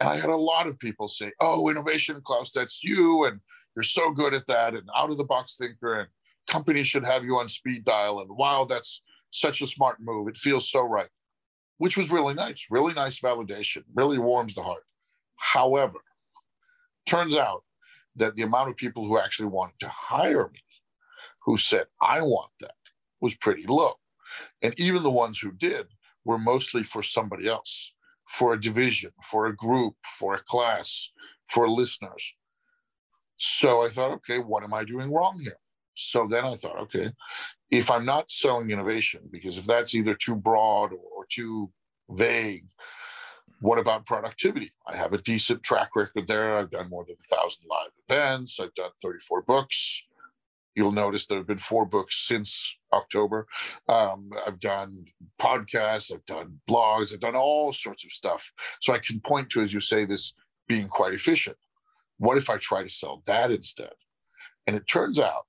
[0.00, 3.40] And I had a lot of people say, "Oh, innovation, Claus, that's you, and
[3.76, 6.08] you're so good at that, and out of the box thinker, and
[6.46, 10.28] companies should have you on speed dial, and wow, that's such a smart move.
[10.28, 11.10] It feels so right."
[11.78, 14.84] Which was really nice, really nice validation, really warms the heart.
[15.36, 16.00] However,
[17.06, 17.64] turns out
[18.16, 20.62] that the amount of people who actually wanted to hire me,
[21.44, 22.74] who said, I want that,
[23.20, 23.94] was pretty low.
[24.60, 25.88] And even the ones who did
[26.24, 27.92] were mostly for somebody else,
[28.30, 31.10] for a division, for a group, for a class,
[31.46, 32.36] for listeners.
[33.36, 35.58] So I thought, okay, what am I doing wrong here?
[35.94, 37.10] So then I thought, okay,
[37.70, 41.70] if I'm not selling innovation, because if that's either too broad or, too
[42.08, 42.66] vague,
[43.60, 44.72] what about productivity?
[44.86, 46.56] I have a decent track record there.
[46.56, 48.58] I've done more than a thousand live events.
[48.58, 50.06] I've done 34 books.
[50.74, 53.46] You'll notice there have been four books since October.
[53.88, 55.06] Um, I've done
[55.40, 58.52] podcasts, I've done blogs, I've done all sorts of stuff.
[58.80, 60.34] So I can point to, as you say, this
[60.68, 61.56] being quite efficient.
[62.18, 63.92] What if I try to sell that instead?
[64.66, 65.46] And it turns out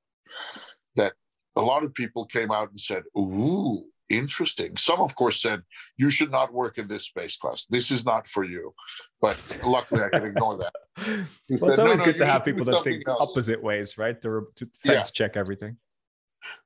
[0.96, 1.14] that
[1.56, 3.86] a lot of people came out and said, Ooh,
[4.18, 4.78] interesting.
[4.78, 5.62] Some, of course, said,
[5.98, 7.66] You should not work in this space Claus.
[7.70, 8.74] This is not for you.
[9.22, 10.74] But luckily, I can ignore that.
[11.04, 13.62] Well, it's said, "No, always no, good you to have people that think else." opposite
[13.62, 14.94] ways right to, to Yeah.
[14.94, 15.78] sense check everything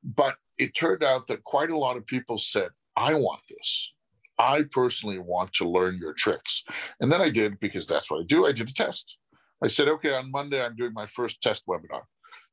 [0.04, 3.94] But it turned out that quite a lot of people said, I want this.
[4.38, 6.64] I personally want to learn your tricks.
[7.00, 9.18] And then I did, because that's what I do, I did a test.
[9.64, 12.04] I said, okay, on Monday, I'm doing my first test webinar.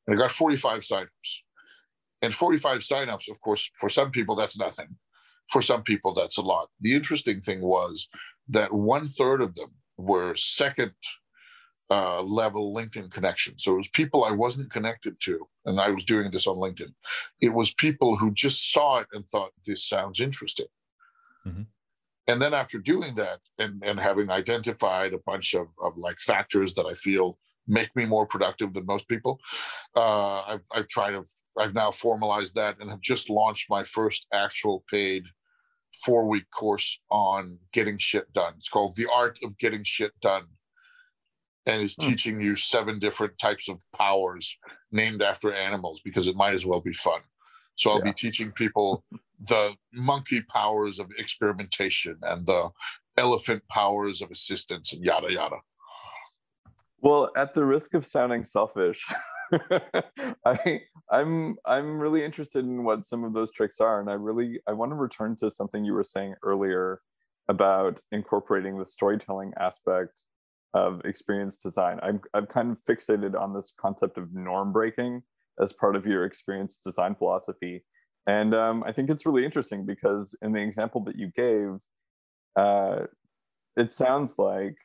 [0.06, 1.30] And I got 45 signups.
[2.22, 4.96] And 45 signups, of course, for some people, that's nothing.
[5.48, 6.68] For some people, that's a lot.
[6.80, 8.08] The interesting thing was
[8.48, 10.92] that one third of them were second
[11.90, 13.64] uh, level LinkedIn connections.
[13.64, 16.94] So it was people I wasn't connected to, and I was doing this on LinkedIn.
[17.40, 20.66] It was people who just saw it and thought, this sounds interesting.
[21.46, 21.66] Mhm.
[22.26, 26.74] And then after doing that and, and having identified a bunch of, of like factors
[26.74, 29.40] that I feel make me more productive than most people,
[29.96, 31.22] uh, I've, I've tried to,
[31.58, 35.24] I've now formalized that and have just launched my first actual paid
[36.04, 38.54] four week course on getting shit done.
[38.56, 40.44] It's called The Art of Getting Shit Done
[41.66, 42.08] and is Hmm.
[42.08, 44.58] teaching you seven different types of powers
[44.90, 47.20] named after animals because it might as well be fun.
[47.76, 48.04] So I'll Yeah.
[48.04, 49.04] be teaching people
[49.40, 52.70] the monkey powers of experimentation and the
[53.16, 55.56] elephant powers of assistance and yada yada.
[57.02, 59.04] Well, at the risk of sounding selfish,
[60.46, 64.60] I I'm I'm really interested in what some of those tricks are, and I really
[64.68, 67.00] I want to return to something you were saying earlier
[67.48, 70.22] about incorporating the storytelling aspect
[70.74, 71.98] of experience design.
[72.04, 75.22] I'm I'm kind of fixated on this concept of norm breaking
[75.60, 77.84] as part of your experience design philosophy,
[78.28, 81.80] and um, I think it's really interesting because in the example that you gave,
[82.54, 83.06] uh,
[83.76, 84.76] it sounds like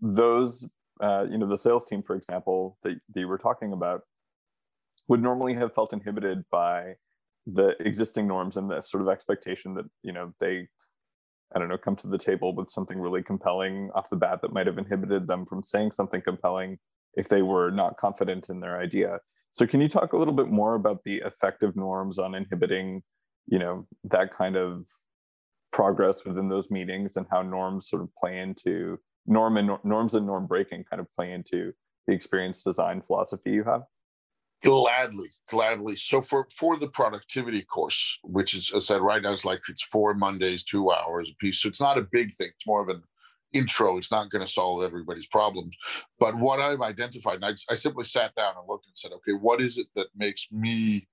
[0.00, 0.66] those
[1.00, 4.02] uh, you know, the sales team, for example, that, that you were talking about,
[5.08, 6.94] would normally have felt inhibited by
[7.46, 10.68] the existing norms and the sort of expectation that, you know, they,
[11.54, 14.52] I don't know, come to the table with something really compelling off the bat that
[14.52, 16.78] might have inhibited them from saying something compelling
[17.14, 19.18] if they were not confident in their idea.
[19.50, 23.02] So can you talk a little bit more about the effective norms on inhibiting,
[23.46, 24.86] you know, that kind of
[25.72, 30.26] progress within those meetings and how norms sort of play into norm and norms and
[30.26, 31.72] norm breaking kind of play into
[32.06, 33.82] the experience design philosophy you have?
[34.62, 35.96] Gladly, gladly.
[35.96, 39.60] So for for the productivity course, which is as I said right now, it's like
[39.68, 41.60] it's four Mondays, two hours a piece.
[41.60, 42.50] So it's not a big thing.
[42.54, 43.02] It's more of an
[43.52, 43.98] intro.
[43.98, 45.76] It's not going to solve everybody's problems.
[46.18, 49.32] But what I've identified, and I, I simply sat down and looked and said, okay,
[49.32, 51.08] what is it that makes me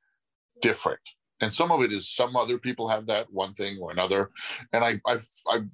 [0.62, 1.02] different?
[1.42, 4.30] And some of it is some other people have that one thing or another.
[4.74, 5.68] And I I've, I've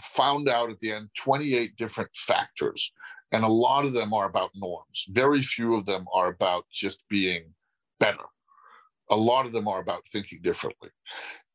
[0.00, 2.92] found out at the end 28 different factors
[3.32, 5.04] and a lot of them are about norms.
[5.10, 7.54] Very few of them are about just being
[7.98, 8.24] better.
[9.10, 10.90] A lot of them are about thinking differently.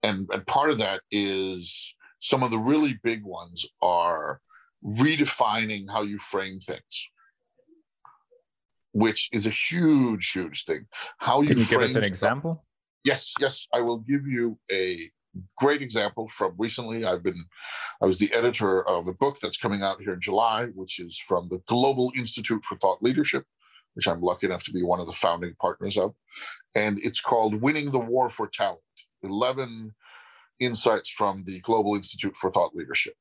[0.03, 4.41] And and part of that is some of the really big ones are
[4.83, 7.07] redefining how you frame things
[8.93, 10.85] which is a huge huge thing.
[11.19, 12.65] How Can you give frame us an stuff- example?
[13.05, 15.09] Yes, yes, I will give you a
[15.57, 17.05] great example from recently.
[17.05, 17.45] I've been,
[18.01, 21.17] I was the editor of a book that's coming out here in July, which is
[21.17, 23.45] from the Global Institute for Thought Leadership,
[23.93, 26.15] which I'm lucky enough to be one of the founding partners of.
[26.75, 28.81] And it's called Winning the War for Talent
[29.23, 29.93] 11
[30.59, 33.13] Insights from the Global Institute for Thought Leadership.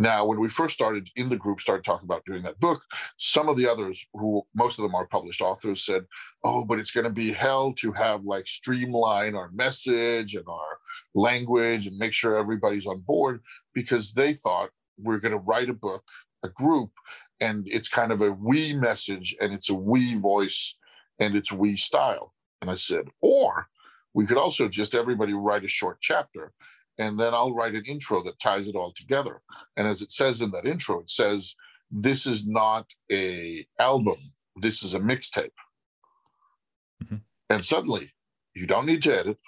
[0.00, 2.80] Now, when we first started in the group, started talking about doing that book,
[3.18, 6.06] some of the others, who most of them are published authors, said,
[6.42, 10.78] oh, but it's going to be hell to have like streamline our message and our
[11.14, 13.42] language and make sure everybody's on board
[13.74, 16.04] because they thought we're going to write a book,
[16.42, 16.92] a group,
[17.38, 20.78] and it's kind of a we message and it's a we voice
[21.18, 22.32] and it's we style.
[22.62, 23.68] And I said, or
[24.14, 26.54] we could also just everybody write a short chapter
[27.00, 29.40] and then I'll write an intro that ties it all together.
[29.76, 31.56] And as it says in that intro, it says,
[31.90, 34.18] this is not a album,
[34.54, 35.58] this is a mixtape.
[37.02, 37.22] Mhm.
[37.48, 38.12] And suddenly
[38.54, 39.38] you don't need to edit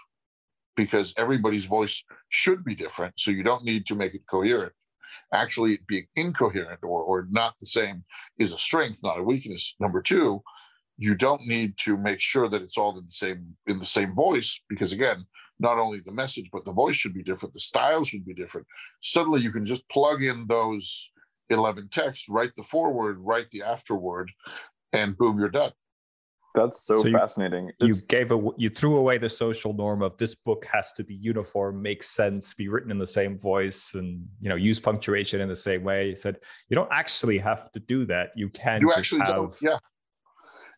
[0.75, 3.21] because everybody's voice should be different.
[3.21, 4.73] So you don't need to make it coherent.
[5.31, 8.05] Actually, being incoherent or, or not the same
[8.39, 9.77] is a strength, not a weakness.
[9.79, 10.43] Number two,
[10.97, 14.15] you don't need to make sure that it's all in the same in the same
[14.15, 15.27] voice because again,
[15.63, 18.67] not only the message but the voice should be different, the style should be different.
[19.01, 21.11] Suddenly, you can just plug in those
[21.49, 24.31] eleven texts, write the foreword, write the afterword,
[24.93, 25.73] and boom, you're done.
[26.55, 27.71] That's so, So fascinating.
[27.81, 31.05] You It's- gave a you threw away the social norm of this book has to
[31.05, 35.41] be uniform, make sense, be written in the same voice, and you know use punctuation
[35.41, 36.11] in the same way.
[36.11, 36.37] You said
[36.69, 38.33] you don't actually have to do that.
[38.37, 39.79] You can you just actually have don't yeah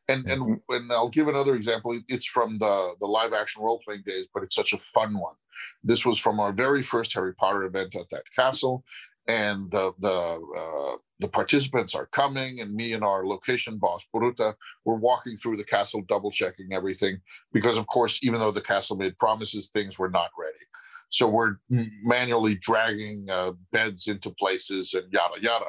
[0.08, 1.98] and and and i'll give another example.
[2.08, 5.34] It's from the the live action role playing days but it's such a fun one.
[5.82, 8.84] This was from our very first harry potter event at that castle
[9.26, 14.54] and the the uh, the participants are coming and me and our location boss Boruta,
[14.84, 17.18] we're walking through the castle double checking everything
[17.52, 20.64] because of course even though the castle made promises things were not ready.
[21.08, 21.56] So we're
[22.02, 25.66] manually dragging uh, beds into places and yada yada.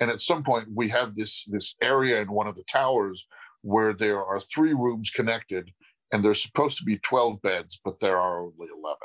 [0.00, 3.26] And at some point we have this this area in one of the towers
[3.64, 5.72] where there are three rooms connected
[6.12, 8.98] and there's supposed to be 12 beds but there are only 11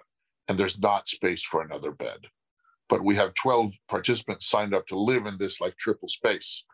[0.49, 2.28] and there's not space for another bed.
[2.89, 6.66] But we have 12 participants signed up to live in this like triple space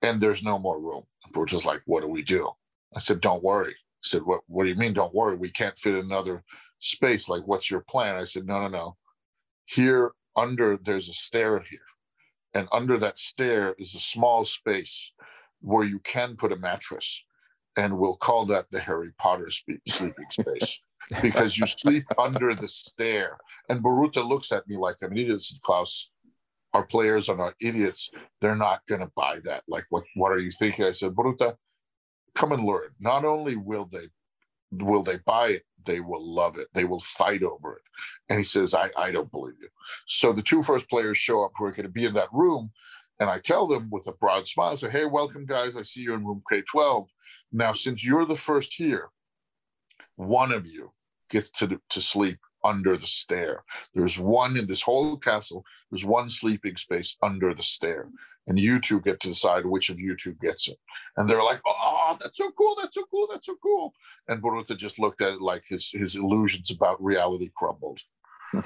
[0.00, 1.02] and there's no more room.
[1.34, 2.50] We're just like what do we do?
[2.94, 3.72] I said don't worry.
[3.72, 5.36] I said what, what do you mean don't worry?
[5.36, 6.44] We can't fit another
[6.78, 7.28] space.
[7.28, 8.14] Like what's your plan?
[8.14, 8.96] I said no no no.
[9.66, 11.80] Here under there's a stair here
[12.54, 15.12] and under that stair is a small space
[15.62, 17.24] where you can put a mattress
[17.76, 20.82] and we'll call that the harry potter spe- sleeping space
[21.22, 23.38] because you sleep under the stair
[23.68, 26.10] and baruta looks at me like i'm an idiot said, claus
[26.74, 28.10] our players are not idiots
[28.40, 31.56] they're not going to buy that like what what are you thinking i said baruta
[32.34, 34.08] come and learn not only will they
[34.72, 35.62] will they buy it?
[35.84, 36.68] They will love it.
[36.72, 37.82] They will fight over it.
[38.28, 39.68] And he says, I, I don't believe you.
[40.06, 42.70] So the two first players show up who are going to be in that room.
[43.22, 45.76] And I tell them with a broad smile, say, hey, welcome, guys.
[45.76, 47.06] I see you in room K12.
[47.52, 49.10] Now, since you're the first here,
[50.16, 50.90] one of you
[51.30, 53.62] gets to, to sleep under the stair.
[53.94, 58.08] There's one in this whole castle, there's one sleeping space under the stair.
[58.48, 60.78] And you two get to decide which of you two gets it.
[61.16, 63.92] And they're like, oh, that's so cool, that's so cool, that's so cool.
[64.26, 68.00] And Boruta just looked at it like his, his illusions about reality crumbled.
[68.52, 68.62] I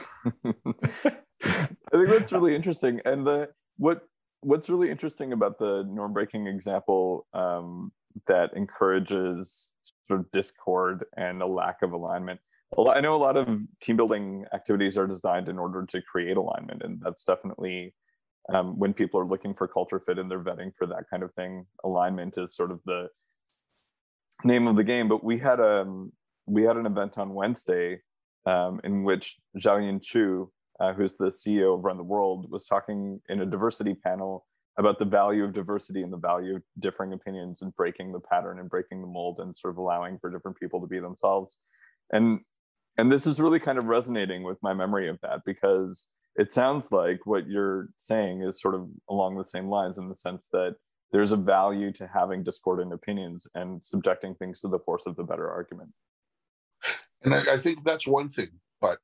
[1.93, 3.03] think that's really interesting.
[3.05, 4.09] And the what
[4.47, 7.93] what's really interesting about the norm breaking example um,
[8.27, 9.71] that encourages
[10.09, 12.41] sort of discord and a lack of alignment
[12.79, 16.83] I know a lot of team building activities are designed in order to create alignment,
[16.83, 17.95] and that's definitely
[18.53, 21.33] um, when people are looking for culture fit and they're vetting for that kind of
[21.35, 21.67] thing.
[21.85, 23.09] Alignment is sort of the
[24.45, 25.09] name of the game.
[25.09, 26.13] But we had a um,
[26.47, 28.01] we had an event on Wednesday
[28.47, 33.21] um, in which Xiaoyin Qu, uh, who's the CEO of Run the World, was talking
[33.29, 34.47] in a diversity panel
[34.79, 38.59] about the value of diversity and the value of differing opinions and breaking the pattern
[38.59, 41.59] and breaking the mold and sort of allowing for different people to be themselves.
[42.13, 42.41] And
[42.99, 46.93] and this is really kind of resonating with my memory of that because it sounds
[46.93, 50.77] like what you're saying is sort of along the same lines in the sense that
[51.13, 55.25] there's a value to having discordant opinions and subjecting things to the force of the
[55.25, 55.91] better argument.
[57.23, 58.99] And I, I, think that's one thing, but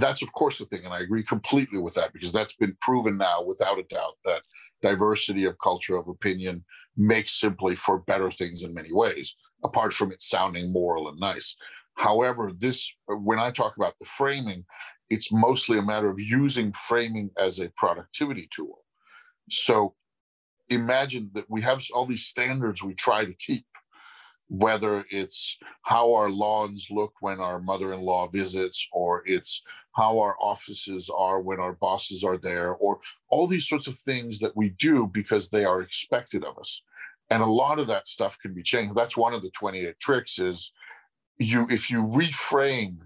[0.00, 3.16] that's of course the thing, and I agree completely with that because that's been proven
[3.16, 4.42] now without a doubt that
[4.82, 6.64] diversity of culture of opinion
[6.96, 11.56] makes simply for better things in many ways, apart from it sounding moral and nice.
[11.96, 14.64] However, this, when I talk about the framing,
[15.08, 18.84] it's mostly a matter of using framing as a productivity tool.
[19.50, 19.94] So
[20.68, 23.66] imagine that we have all these standards we try to keep,
[24.48, 29.62] whether it's how our lawns look when our mother in law visits, or it's
[29.96, 34.38] how our offices are when our bosses are there, or all these sorts of things
[34.40, 36.82] that we do because they are expected of us.
[37.30, 38.94] And a lot of that stuff can be changed.
[38.94, 40.70] That's one of the 28 tricks is
[41.38, 42.98] you if you reframe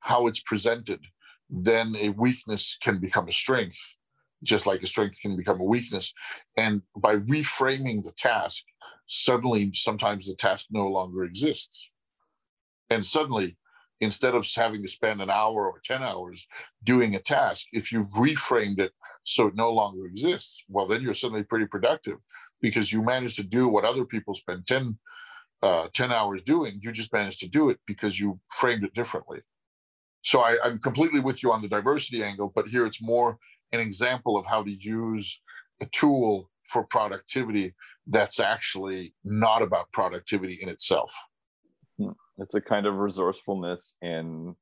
[0.00, 1.00] how it's presented,
[1.48, 3.96] then a weakness can become a strength,
[4.42, 6.14] just like a strength can become a weakness.
[6.56, 8.64] And by reframing the task,
[9.06, 11.90] suddenly sometimes the task no longer exists.
[12.88, 13.56] And suddenly,
[14.00, 16.46] instead of having to spend an hour or 10 hours
[16.82, 18.92] doing a task, if you've reframed it
[19.24, 22.16] so it no longer exists, well, then you're suddenly pretty productive
[22.62, 24.98] because you managed to do what other people spend 10
[25.62, 29.40] uh, 10 hours doing, you just managed to do it because you framed it differently.
[30.22, 33.38] So I, I'm completely with you on the diversity angle, but here it's more
[33.72, 35.40] an example of how to use
[35.80, 37.74] a tool for productivity
[38.06, 41.12] that's actually not about productivity in itself.
[42.40, 44.56] It's a kind of resourcefulness in.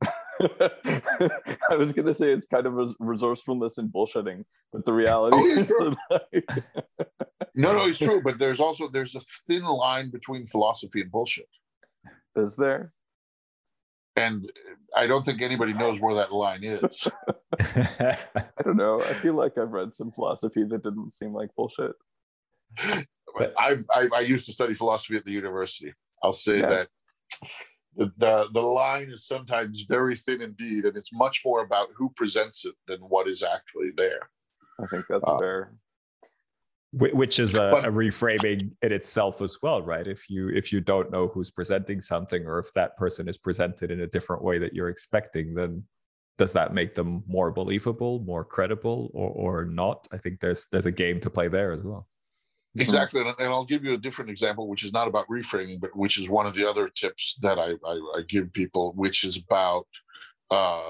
[0.40, 5.36] I was going to say it's kind of a resourcefulness in bullshitting, but the reality
[5.38, 5.96] oh, is that
[7.56, 8.20] no, no, it's true.
[8.22, 11.48] But there's also there's a thin line between philosophy and bullshit.
[12.36, 12.92] Is there?
[14.14, 14.48] And
[14.94, 17.08] I don't think anybody knows where that line is.
[17.58, 18.16] I
[18.62, 19.00] don't know.
[19.00, 21.92] I feel like I've read some philosophy that didn't seem like bullshit.
[22.78, 25.92] I, I, I used to study philosophy at the university.
[26.22, 26.66] I'll say yeah.
[26.68, 26.88] that
[27.96, 32.10] the, the the line is sometimes very thin indeed, and it's much more about who
[32.16, 34.30] presents it than what is actually there.
[34.80, 35.72] I think that's uh, fair
[36.92, 41.10] which is a, a, reframing in itself as well right if you if you don't
[41.10, 44.72] know who's presenting something or if that person is presented in a different way that
[44.72, 45.82] you're expecting then
[46.38, 50.86] does that make them more believable more credible or, or not i think there's there's
[50.86, 52.08] a game to play there as well
[52.82, 56.18] exactly and i'll give you a different example which is not about reframing but which
[56.18, 59.86] is one of the other tips that i i, I give people which is about
[60.50, 60.80] uh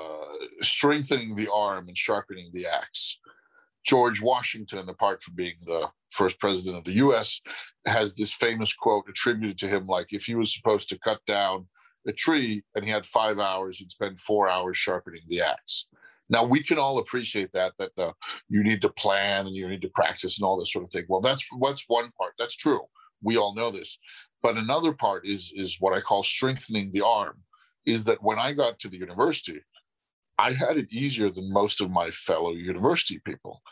[0.61, 3.18] strengthening the arm and sharpening the axe
[3.87, 7.41] George Washington, apart from being the first president of the US,
[7.87, 11.68] has this famous quote attributed to him like, if he was supposed to cut down
[12.07, 15.89] a tree and he had five hours, he'd spend four hours sharpening the axe.
[16.28, 18.12] Now we can all appreciate that that the,
[18.48, 21.04] you need to plan and you need to practice and all this sort of thing.
[21.08, 22.32] Well, that's what's one part.
[22.38, 22.80] That's true.
[23.22, 23.98] We all know this.
[24.42, 27.42] But another part is is what I call strengthening the arm.
[27.84, 29.60] Is that when I got to the university,
[30.38, 33.62] I had it easier than most of my fellow university people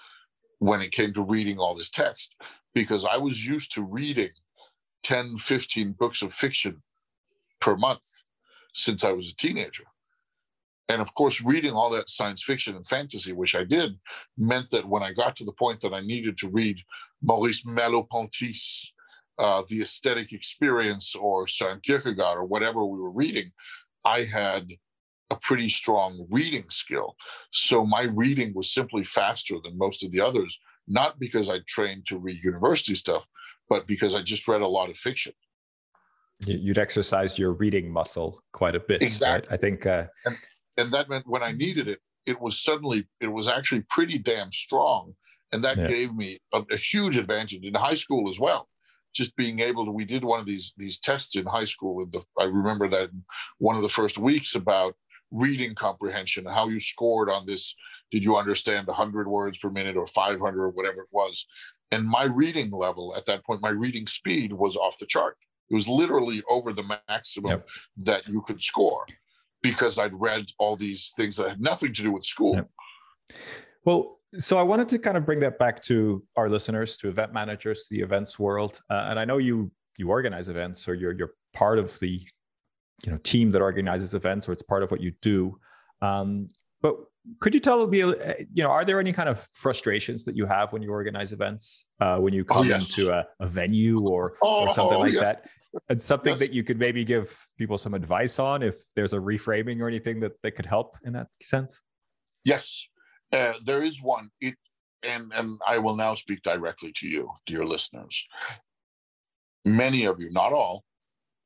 [0.58, 2.34] when it came to reading all this text
[2.74, 4.30] because I was used to reading
[5.02, 6.82] 10, 15 books of fiction
[7.60, 8.06] per month
[8.72, 9.84] since I was a teenager.
[10.88, 13.98] And of course, reading all that science fiction and fantasy, which I did,
[14.36, 16.82] meant that when I got to the point that I needed to read
[17.22, 18.92] Maurice Merleau-Ponty's
[19.38, 23.50] uh, the aesthetic experience or Søren Kierkegaard or whatever we were reading,
[24.04, 24.70] I had
[25.30, 27.16] a pretty strong reading skill.
[27.50, 32.06] So my reading was simply faster than most of the others, not because I trained
[32.06, 33.26] to read university stuff,
[33.68, 35.32] but because I just read a lot of fiction.
[36.46, 39.02] You'd exercised your reading muscle quite a bit.
[39.02, 39.32] Exactly.
[39.32, 39.46] Right?
[39.50, 39.86] I think.
[39.86, 40.36] Uh, and,
[40.76, 41.58] and that meant when I mm-hmm.
[41.58, 45.14] needed it, it was suddenly, it was actually pretty damn strong.
[45.52, 45.86] And that yeah.
[45.86, 48.68] gave me a, a huge advantage in high school as well
[49.14, 52.12] just being able to we did one of these these tests in high school with
[52.12, 53.10] the i remember that
[53.58, 54.94] one of the first weeks about
[55.30, 57.74] reading comprehension how you scored on this
[58.10, 61.46] did you understand 100 words per minute or 500 or whatever it was
[61.90, 65.36] and my reading level at that point my reading speed was off the chart
[65.70, 67.68] it was literally over the maximum yep.
[67.96, 69.06] that you could score
[69.64, 72.60] because I'd read all these things that had nothing to do with school.
[73.86, 77.32] Well, so I wanted to kind of bring that back to our listeners, to event
[77.32, 81.12] managers, to the events world, uh, and I know you you organize events, or you're
[81.12, 82.20] you're part of the
[83.04, 85.58] you know team that organizes events, or it's part of what you do.
[86.02, 86.48] Um,
[86.82, 86.96] but
[87.40, 90.72] could you tell me, you know, are there any kind of frustrations that you have
[90.72, 92.98] when you organize events, uh, when you oh, come oh, yes.
[92.98, 95.22] into a, a, venue or, oh, or something like yes.
[95.22, 95.44] that?
[95.88, 96.38] And something yes.
[96.40, 100.20] that you could maybe give people some advice on if there's a reframing or anything
[100.20, 101.80] that, that could help in that sense?
[102.44, 102.86] Yes,
[103.32, 104.30] uh, there is one.
[104.40, 104.54] It
[105.02, 108.26] and and I will now speak directly to you, dear listeners.
[109.64, 110.84] Many of you, not all,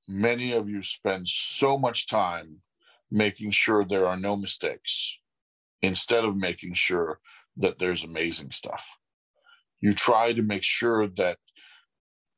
[0.09, 2.63] many of you spend so much time
[3.11, 5.19] making sure there are no mistakes
[5.83, 7.21] instead of making sure
[7.57, 8.87] that there's amazing stuff.
[9.81, 11.39] You try to make sure that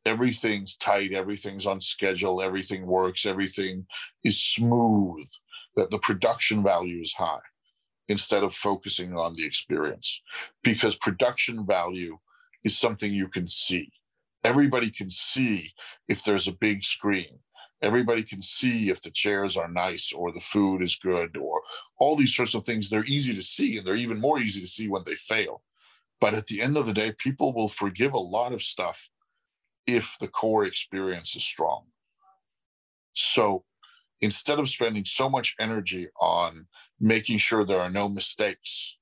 [0.04, 3.86] everything's tight, everything's on schedule, everything works, everything
[4.24, 5.26] is smooth,
[5.76, 7.40] that the production value is high
[8.08, 10.20] instead of focusing on the experience
[10.64, 12.18] because production value
[12.64, 13.92] is something you can see.
[14.42, 15.72] Everybody can see
[16.08, 17.40] if there's a big screen.
[17.82, 21.62] Everybody can see if the chairs are nice or the food is good or
[21.98, 22.90] all these sorts of things.
[22.90, 25.62] They're easy to see and they're even more easy to see when they fail.
[26.20, 29.08] But at the end of the day, people will forgive a lot of stuff
[29.86, 31.86] if the core experience is strong.
[33.14, 33.64] So
[34.20, 36.66] instead of spending so much energy on
[37.00, 38.98] making sure there are no mistakes,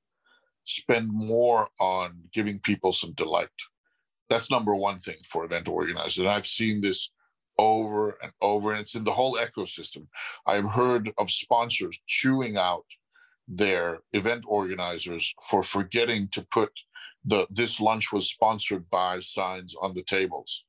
[0.65, 3.49] spend more on giving people some delight.
[4.31, 6.19] That's number one thing for event organizers.
[6.19, 7.11] And I've seen this
[7.59, 10.07] over and over, and it's in the whole ecosystem.
[10.47, 12.85] I've heard of sponsors chewing out
[13.47, 16.81] their event organizers for forgetting to put
[17.25, 20.65] the this lunch was sponsored by signs on the tables.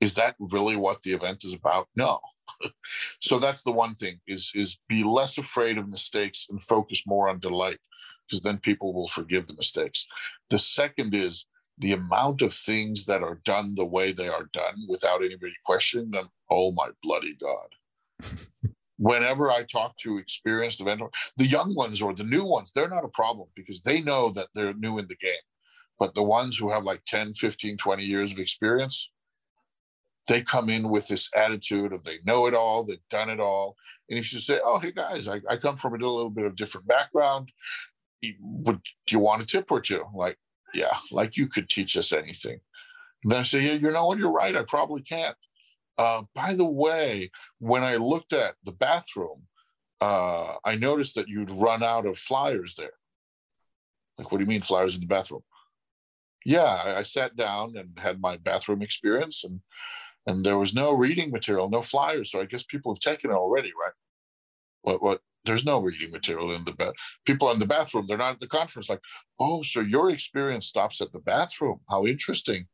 [0.00, 1.88] Is that really what the event is about?
[1.96, 2.20] No.
[3.20, 7.28] so that's the one thing is is be less afraid of mistakes and focus more
[7.28, 7.78] on delight
[8.26, 10.06] because then people will forgive the mistakes
[10.50, 11.46] the second is
[11.82, 16.10] the amount of things that are done the way they are done without anybody questioning
[16.10, 17.68] them oh my bloody god
[18.98, 21.02] whenever i talk to experienced event
[21.36, 24.48] the young ones or the new ones they're not a problem because they know that
[24.54, 25.32] they're new in the game
[25.98, 29.10] but the ones who have like 10 15 20 years of experience
[30.28, 33.76] they come in with this attitude of they know it all, they've done it all.
[34.08, 36.56] And if you say, oh, hey guys, I, I come from a little bit of
[36.56, 37.50] different background.
[38.40, 40.04] Would do you want a tip or two?
[40.14, 40.38] Like,
[40.74, 42.60] yeah, like you could teach us anything.
[43.22, 44.56] And then I say, yeah, you know what, you're right.
[44.56, 45.36] I probably can't.
[45.98, 49.42] Uh, by the way, when I looked at the bathroom,
[50.00, 52.94] uh, I noticed that you'd run out of flyers there.
[54.18, 55.42] Like, what do you mean flyers in the bathroom?
[56.44, 59.60] Yeah, I, I sat down and had my bathroom experience and
[60.26, 62.30] and there was no reading material, no flyers.
[62.30, 63.92] So I guess people have taken it already, right?
[64.82, 65.02] What?
[65.02, 65.20] What?
[65.44, 66.92] There's no reading material in the bed.
[67.26, 68.06] People are in the bathroom.
[68.06, 68.88] They're not at the conference.
[68.88, 69.00] Like,
[69.40, 71.80] oh, so your experience stops at the bathroom?
[71.90, 72.66] How interesting.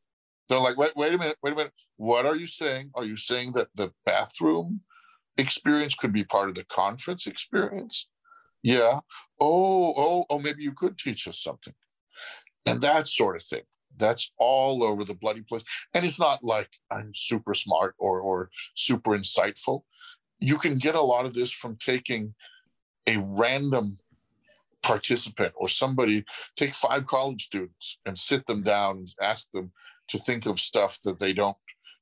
[0.49, 1.73] They're like, wait, wait a minute, wait a minute.
[1.97, 2.91] What are you saying?
[2.95, 4.81] Are you saying that the bathroom
[5.37, 8.09] experience could be part of the conference experience?
[8.63, 9.01] Yeah.
[9.41, 11.75] Oh, oh, oh, maybe you could teach us something.
[12.67, 13.63] And that sort of thing
[13.99, 15.65] that's all over the bloody place.
[15.95, 19.83] And it's not like I'm super smart or or super insightful.
[20.39, 22.35] You can get a lot of this from taking
[23.09, 23.99] a random
[24.83, 26.25] participant or somebody
[26.57, 29.73] take five college students and sit them down and ask them
[30.09, 31.57] to think of stuff that they don't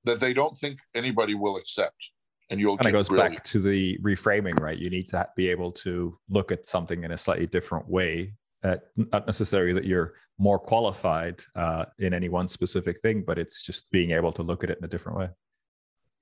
[0.05, 2.11] that they don't think anybody will accept
[2.51, 3.35] and you'll kind of goes brilliant.
[3.37, 7.13] back to the reframing right you need to be able to look at something in
[7.13, 8.33] a slightly different way
[8.63, 8.77] uh,
[9.13, 13.91] not necessarily that you're more qualified uh, in any one specific thing, but it's just
[13.91, 15.29] being able to look at it in a different way.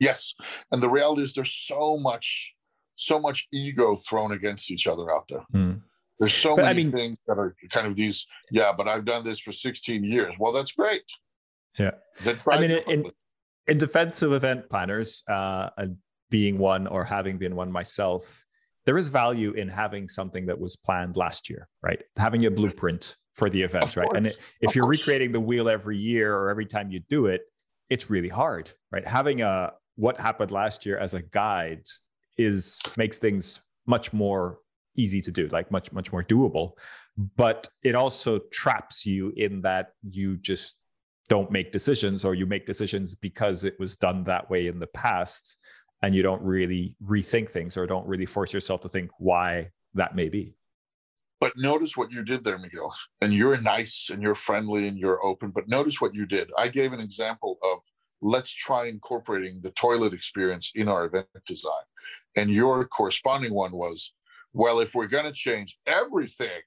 [0.01, 0.35] Yes,
[0.73, 2.54] and the reality is there's so much,
[2.97, 5.45] so much ego thrown against each other out there.
[5.55, 5.83] Mm.
[6.19, 8.27] There's so but, many I mean, things that are kind of these.
[8.51, 10.35] Yeah, but I've done this for 16 years.
[10.39, 11.03] Well, that's great.
[11.79, 11.93] Yeah.
[12.23, 13.11] Then try I mean, in,
[13.67, 15.97] in defense of event planners, uh, and
[16.31, 18.45] being one or having been one myself,
[18.87, 22.03] there is value in having something that was planned last year, right?
[22.17, 24.09] Having a blueprint for the event, Of right?
[24.15, 24.37] And course.
[24.37, 24.99] it, if Of you're course.
[25.01, 27.43] recreating the wheel every year or every time you do it,
[27.91, 29.07] it's really hard, right?
[29.07, 31.85] Having a what happened last year as a guide
[32.37, 34.59] is makes things much more
[34.97, 36.73] easy to do, like much much more doable.
[37.37, 40.77] But it also traps you in that you just
[41.29, 44.87] don't make decisions or you make decisions because it was done that way in the
[44.89, 45.59] past
[46.03, 50.15] and you don't really rethink things or don't really force yourself to think why that
[50.15, 50.55] may be.
[51.41, 52.95] But notice what you did there, Miguel.
[53.21, 55.51] And you're nice and you're friendly and you're open.
[55.51, 56.51] But notice what you did.
[56.59, 57.81] I gave an example of
[58.23, 61.73] let's try incorporating the toilet experience in our event design.
[62.37, 64.13] And your corresponding one was,
[64.55, 66.63] well, if we're going to change everything,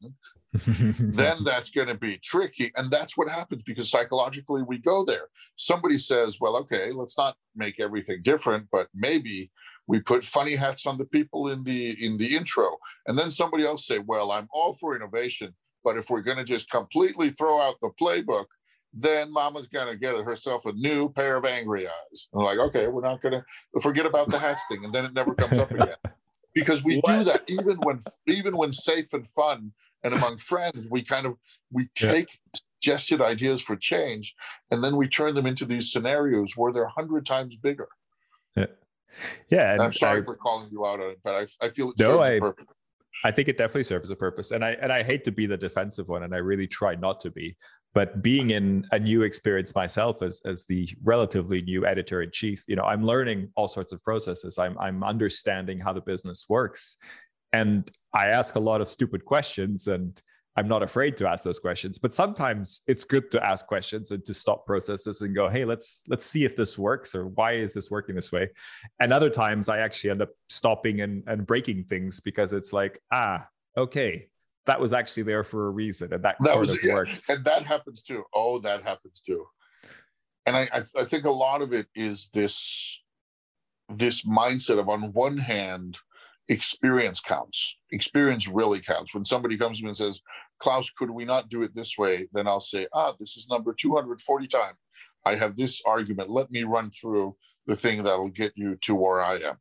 [0.53, 2.72] then that's going to be tricky.
[2.76, 5.28] And that's what happens because psychologically we go there.
[5.55, 9.51] Somebody says, well, okay, let's not make everything different, but maybe
[9.88, 12.78] we put funny hats on the people in the in the intro.
[13.07, 16.43] And then somebody else say, well, I'm all for innovation, but if we're going to
[16.43, 18.47] just completely throw out the playbook,
[18.94, 22.28] then mama's going to get herself a new pair of angry eyes.
[22.34, 23.44] I'm like, okay, we're not going to
[23.82, 24.84] forget about the hats thing.
[24.86, 25.96] And then it never comes up again.
[26.56, 29.74] Because we do that even when even when safe and fun
[30.04, 31.36] and among friends, we kind of
[31.72, 32.12] we Yeah.
[32.14, 32.40] take
[32.82, 34.34] suggested ideas for change
[34.72, 37.90] and then we turn them into these scenarios where they're a hundred times bigger.
[38.56, 38.66] yeah,
[39.52, 41.92] and And I'm sorry I- for calling you out on it, but I, I feel
[41.92, 42.76] it No, serves I- a purpose.
[43.24, 45.57] I think it definitely serves a purpose, and I and I hate to be the
[45.57, 47.55] defensive one, and I really try not to be.
[47.93, 52.63] But being in a new experience myself as as the relatively new editor in chief,
[52.68, 54.57] you know, I'm learning all sorts of processes.
[54.57, 56.97] I'm I'm understanding how the business works,
[57.53, 60.22] and I ask a lot of stupid questions, and
[60.58, 61.99] I'm not afraid to ask those questions.
[61.99, 66.03] But sometimes it's good to ask questions and to stop processes and go, hey, let's
[66.08, 68.49] let's see if this works or why is this working this way.
[68.99, 72.99] And other times I actually end up stopping and, and breaking things because it's like,
[73.12, 73.47] ah,
[73.78, 74.28] okay,
[74.66, 77.30] that was actually there for a reason and that, That was yeah, worked.
[77.30, 78.24] and that happens too.
[78.34, 79.45] Oh, that happens too.
[80.47, 83.03] And I, I, I think a lot of it is this
[83.89, 85.99] this mindset of on one hand,
[86.49, 87.78] experience counts.
[87.91, 89.14] Experience really counts.
[89.14, 90.22] When somebody comes to me and says,
[90.60, 92.28] Claus, could we not do it this way?
[92.32, 94.74] Then I'll say, ah, this is number 240 time.
[95.26, 96.30] I have this argument.
[96.30, 97.36] Let me run through
[97.66, 99.58] the thing that'll get you to where I am.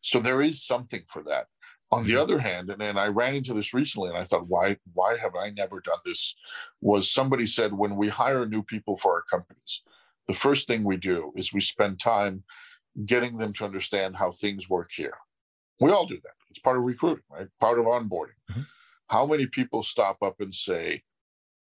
[0.00, 1.46] So there is something for that.
[1.90, 4.78] On the other hand, and then I ran into this recently and I thought, why,
[4.94, 6.34] why have I never done this?
[6.80, 9.82] Was somebody said when we hire new people for our companies,
[10.26, 12.44] the first thing we do is we spend time
[13.04, 15.14] getting them to understand how things work here.
[15.80, 16.32] We all do that.
[16.48, 17.48] It's part of recruiting, right?
[17.60, 18.38] Part of onboarding.
[18.50, 18.66] Mhm.
[19.12, 21.02] How many people stop up and say,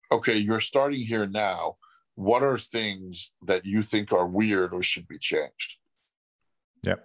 [0.10, 1.76] okay, you're starting here now.
[2.16, 5.78] What are things that you think are weird or should be changed?
[6.84, 7.04] Yep.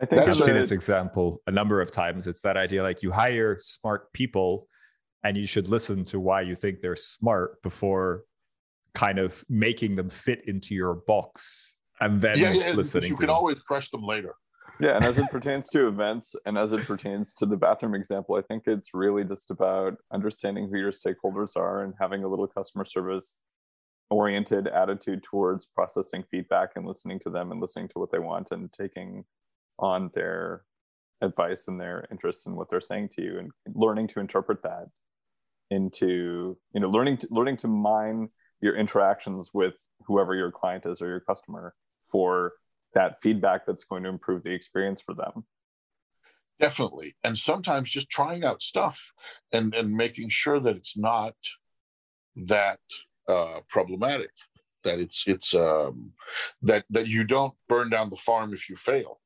[0.00, 2.26] I think I've seen a- this example a number of times.
[2.26, 4.68] It's that idea like you hire smart people
[5.22, 8.24] and you should listen to why you think they're smart before
[8.94, 13.16] kind of making them fit into your box and then yeah, yeah, listening you to
[13.16, 13.36] can them.
[13.36, 14.34] always crush them later.
[14.80, 18.36] Yeah and as it pertains to events and as it pertains to the bathroom example
[18.36, 22.46] i think it's really just about understanding who your stakeholders are and having a little
[22.46, 23.40] customer service
[24.10, 28.48] oriented attitude towards processing feedback and listening to them and listening to what they want
[28.50, 29.24] and taking
[29.78, 30.62] on their
[31.22, 34.86] advice and their interest in what they're saying to you and learning to interpret that
[35.70, 38.28] into you know learning to learning to mine
[38.60, 39.74] your interactions with
[40.06, 42.52] whoever your client is or your customer for
[42.94, 45.44] that feedback that's going to improve the experience for them
[46.60, 47.16] Definitely.
[47.24, 49.12] And sometimes just trying out stuff
[49.52, 51.34] and, and making sure that it's not
[52.36, 52.80] that
[53.28, 54.30] uh, problematic,
[54.84, 56.12] that it's it's um,
[56.62, 59.20] that that you don't burn down the farm if you fail.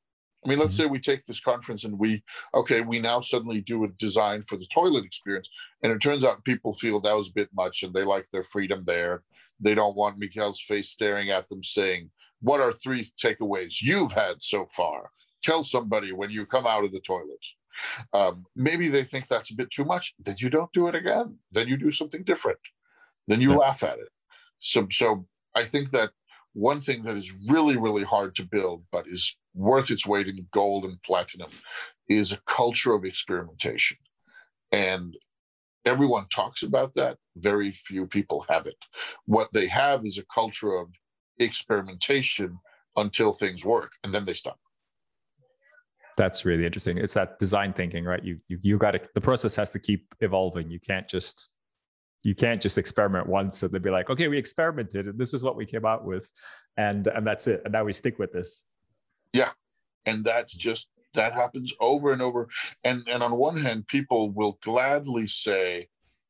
[0.46, 2.22] I mean, let's say we take this conference and we
[2.54, 5.50] okay, we now suddenly do a design for the toilet experience,
[5.82, 8.44] and it turns out people feel that was a bit much and they like their
[8.44, 9.22] freedom there.
[9.60, 12.10] They don't want Miguel's face staring at them saying,
[12.40, 15.10] "What are three takeaways you've had so far?"
[15.42, 17.44] tell somebody when you come out of the toilet.
[18.12, 20.14] Um, maybe they think that's a bit too much.
[20.18, 21.38] Then you don't do it again.
[21.52, 22.58] Then you do something different.
[23.28, 23.58] Then you Yeah.
[23.58, 24.12] laugh at it.
[24.58, 26.10] So, so I think that
[26.54, 30.48] one thing that is really, really hard to build, but is worth its weight in
[30.50, 31.52] gold and platinum,
[32.08, 33.98] is a culture of experimentation.
[34.72, 35.16] And
[35.84, 37.18] everyone talks about that.
[37.36, 38.84] Very few people have it.
[39.24, 40.94] What they have is a culture of
[41.38, 42.58] experimentation
[42.96, 44.58] until things work, and then they stop.
[46.16, 46.98] That's really interesting.
[46.98, 48.22] It's that design thinking, right?
[48.24, 50.70] You you you got to the process has to keep evolving.
[50.70, 51.50] You can't just
[52.24, 55.44] you can't just experiment once and then be like, okay, we experimented and this is
[55.44, 56.28] what we came out with,
[56.76, 58.66] and and that's it, and now we stick with this.
[59.32, 59.52] Yeah,
[60.06, 62.48] and that's just that happens over and over.
[62.82, 65.88] And and on one hand, people will gladly say,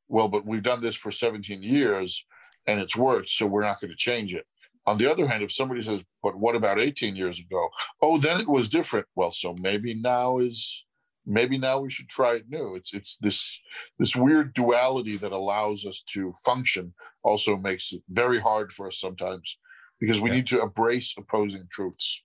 [0.09, 2.26] well, but we've done this for 17 years
[2.66, 4.46] and it's worked, so we're not going to change it.
[4.89, 7.68] On the other hand, if somebody says, but what about 18 years ago?
[8.01, 9.07] Oh, then it was different.
[9.14, 10.86] Well, so maybe now is
[11.26, 12.74] maybe now we should try it new.
[12.74, 13.61] It's it's this
[13.99, 18.99] this weird duality that allows us to function also makes it very hard for us
[18.99, 19.59] sometimes
[20.01, 20.36] because we yeah.
[20.36, 22.24] need to embrace opposing truths.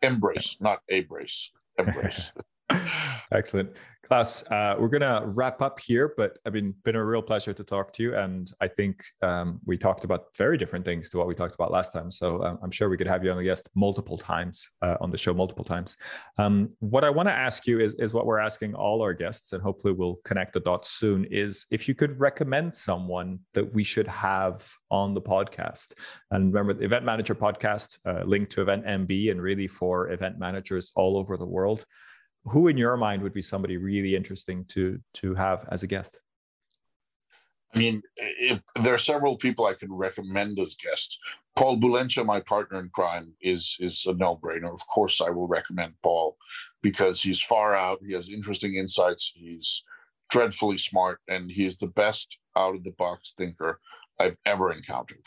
[0.00, 1.50] Embrace, not abrace.
[1.78, 2.32] Embrace.
[3.32, 3.70] Excellent.
[4.08, 7.62] Claus, uh, we're to wrap up here, but I mean, been a real pleasure to
[7.62, 8.14] talk to you.
[8.14, 11.70] And I think um, we talked about very different things to what we talked about
[11.70, 12.10] last time.
[12.10, 15.10] So um, I'm sure we could have you on the guest multiple times uh, on
[15.10, 15.98] the show, multiple times.
[16.38, 19.52] Um, what I want to ask you is, is what we're asking all our guests,
[19.52, 23.84] and hopefully we'll connect the dots soon, is if you could recommend someone that we
[23.84, 25.92] should have on the podcast.
[26.30, 30.38] And remember, the Event Manager podcast, uh, linked to Event MB and really for event
[30.38, 31.84] managers all over the world
[32.48, 36.20] who in your mind would be somebody really interesting to to have as a guest?
[37.74, 41.18] I mean if, there are several people i can recommend as guests.
[41.56, 44.72] Paul Bulencea, my partner in crime is is a no-brainer.
[44.72, 46.36] Of course i will recommend paul
[46.82, 47.98] because he's far out.
[48.06, 49.32] He has interesting insights.
[49.34, 49.84] He's
[50.30, 53.80] dreadfully smart and he is the best out of the box thinker
[54.20, 55.24] i've ever encountered.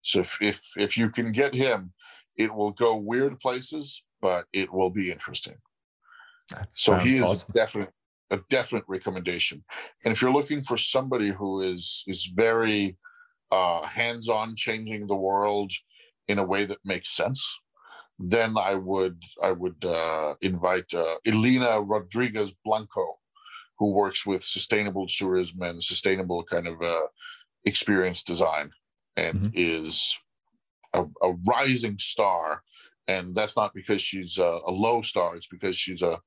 [0.00, 1.92] So if if, if you can get him
[2.36, 5.58] it will go weird places but it will be interesting
[6.52, 7.46] that so he is awesome.
[7.50, 7.90] a definite
[8.32, 9.62] a definite recommendation.
[10.04, 12.96] And if you're looking for somebody who is is very
[13.50, 15.70] uh, hands-on, changing the world
[16.28, 17.58] in a way that makes sense,
[18.18, 23.18] then I would I would uh, invite uh, Elena Rodriguez Blanco,
[23.78, 27.06] who works with sustainable tourism and sustainable kind of uh,
[27.66, 28.70] experience design,
[29.16, 29.48] and mm-hmm.
[29.54, 30.18] is
[30.94, 32.62] a, a rising star
[33.08, 36.20] and that's not because she's a, a, low star it's because she's a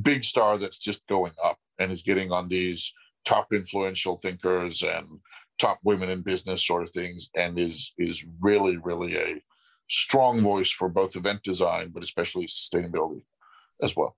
[0.00, 2.92] big star that's just going up and is getting on these
[3.24, 5.20] top influential thinkers and
[5.60, 9.42] top women in business sort of things and is is really really a
[9.88, 13.22] strong voice for both event design but especially sustainability
[13.82, 14.16] as well.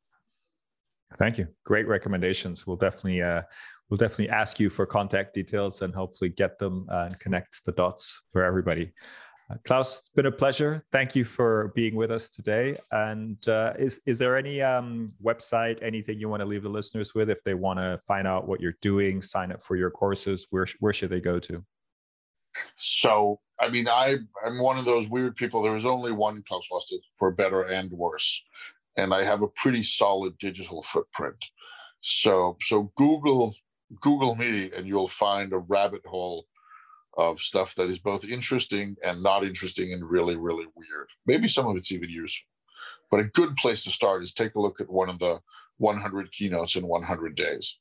[1.18, 1.46] Thank you.
[1.64, 2.66] Great recommendations.
[2.66, 3.42] We'll definitely uh,
[3.88, 7.72] we'll definitely ask you for contact details and hopefully get them uh, and connect the
[7.72, 8.92] dots for everybody
[9.64, 10.84] Claus, it's been a pleasure.
[10.90, 12.78] Thank you for being with us today.
[12.90, 17.14] And uh, is is there any um, website, anything you want to leave the listeners
[17.14, 20.46] with if they want to find out what you're doing, sign up for your courses?
[20.50, 21.64] Where where should they go to?
[22.76, 25.62] So, I mean, I I'm one of those weird people.
[25.62, 28.42] There is only one Claus Raasted for better and worse,
[28.96, 31.46] and I have a pretty solid digital footprint.
[32.00, 33.54] So so Google
[34.00, 36.46] Google me, and you'll find a rabbit hole
[37.16, 41.08] of stuff that is both interesting and not interesting and really, really weird.
[41.26, 42.48] Maybe some of it's even useful.
[43.10, 45.40] But a good place to start is take a look at one of the
[45.78, 47.78] 100 keynotes in 100 days.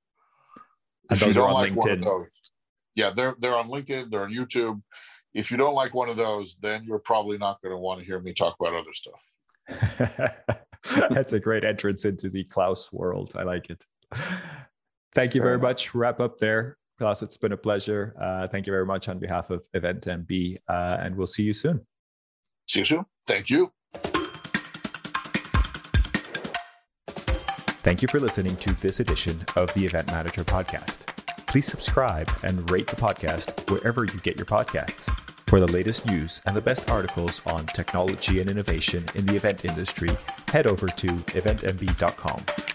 [1.12, 1.76] If you don't like LinkedIn.
[1.76, 2.52] one of those,
[2.96, 4.82] yeah, they're they're on LinkedIn, they're on YouTube.
[5.34, 8.06] If you don't like one of those, then you're probably not going to want to
[8.06, 9.34] hear me talk about other stuff.
[11.10, 13.34] That's a great entrance into the Claus world.
[13.36, 13.86] I like it.
[15.14, 15.94] Thank you very much.
[15.96, 16.78] Wrap up there.
[17.04, 18.16] Claus, it's been a pleasure.
[18.18, 21.52] Uh, thank you very much on behalf of Event MB, uh, and we'll see you
[21.52, 21.86] soon.
[22.70, 23.06] See you soon.
[23.28, 23.74] Thank you.
[27.84, 31.08] Thank you for listening to this edition of the Event Manager Podcast.
[31.46, 35.14] Please subscribe and rate the podcast wherever you get your podcasts.
[35.48, 39.66] For the latest news and the best articles on technology and innovation in the event
[39.66, 40.12] industry,
[40.48, 42.73] head over to eventmb.com.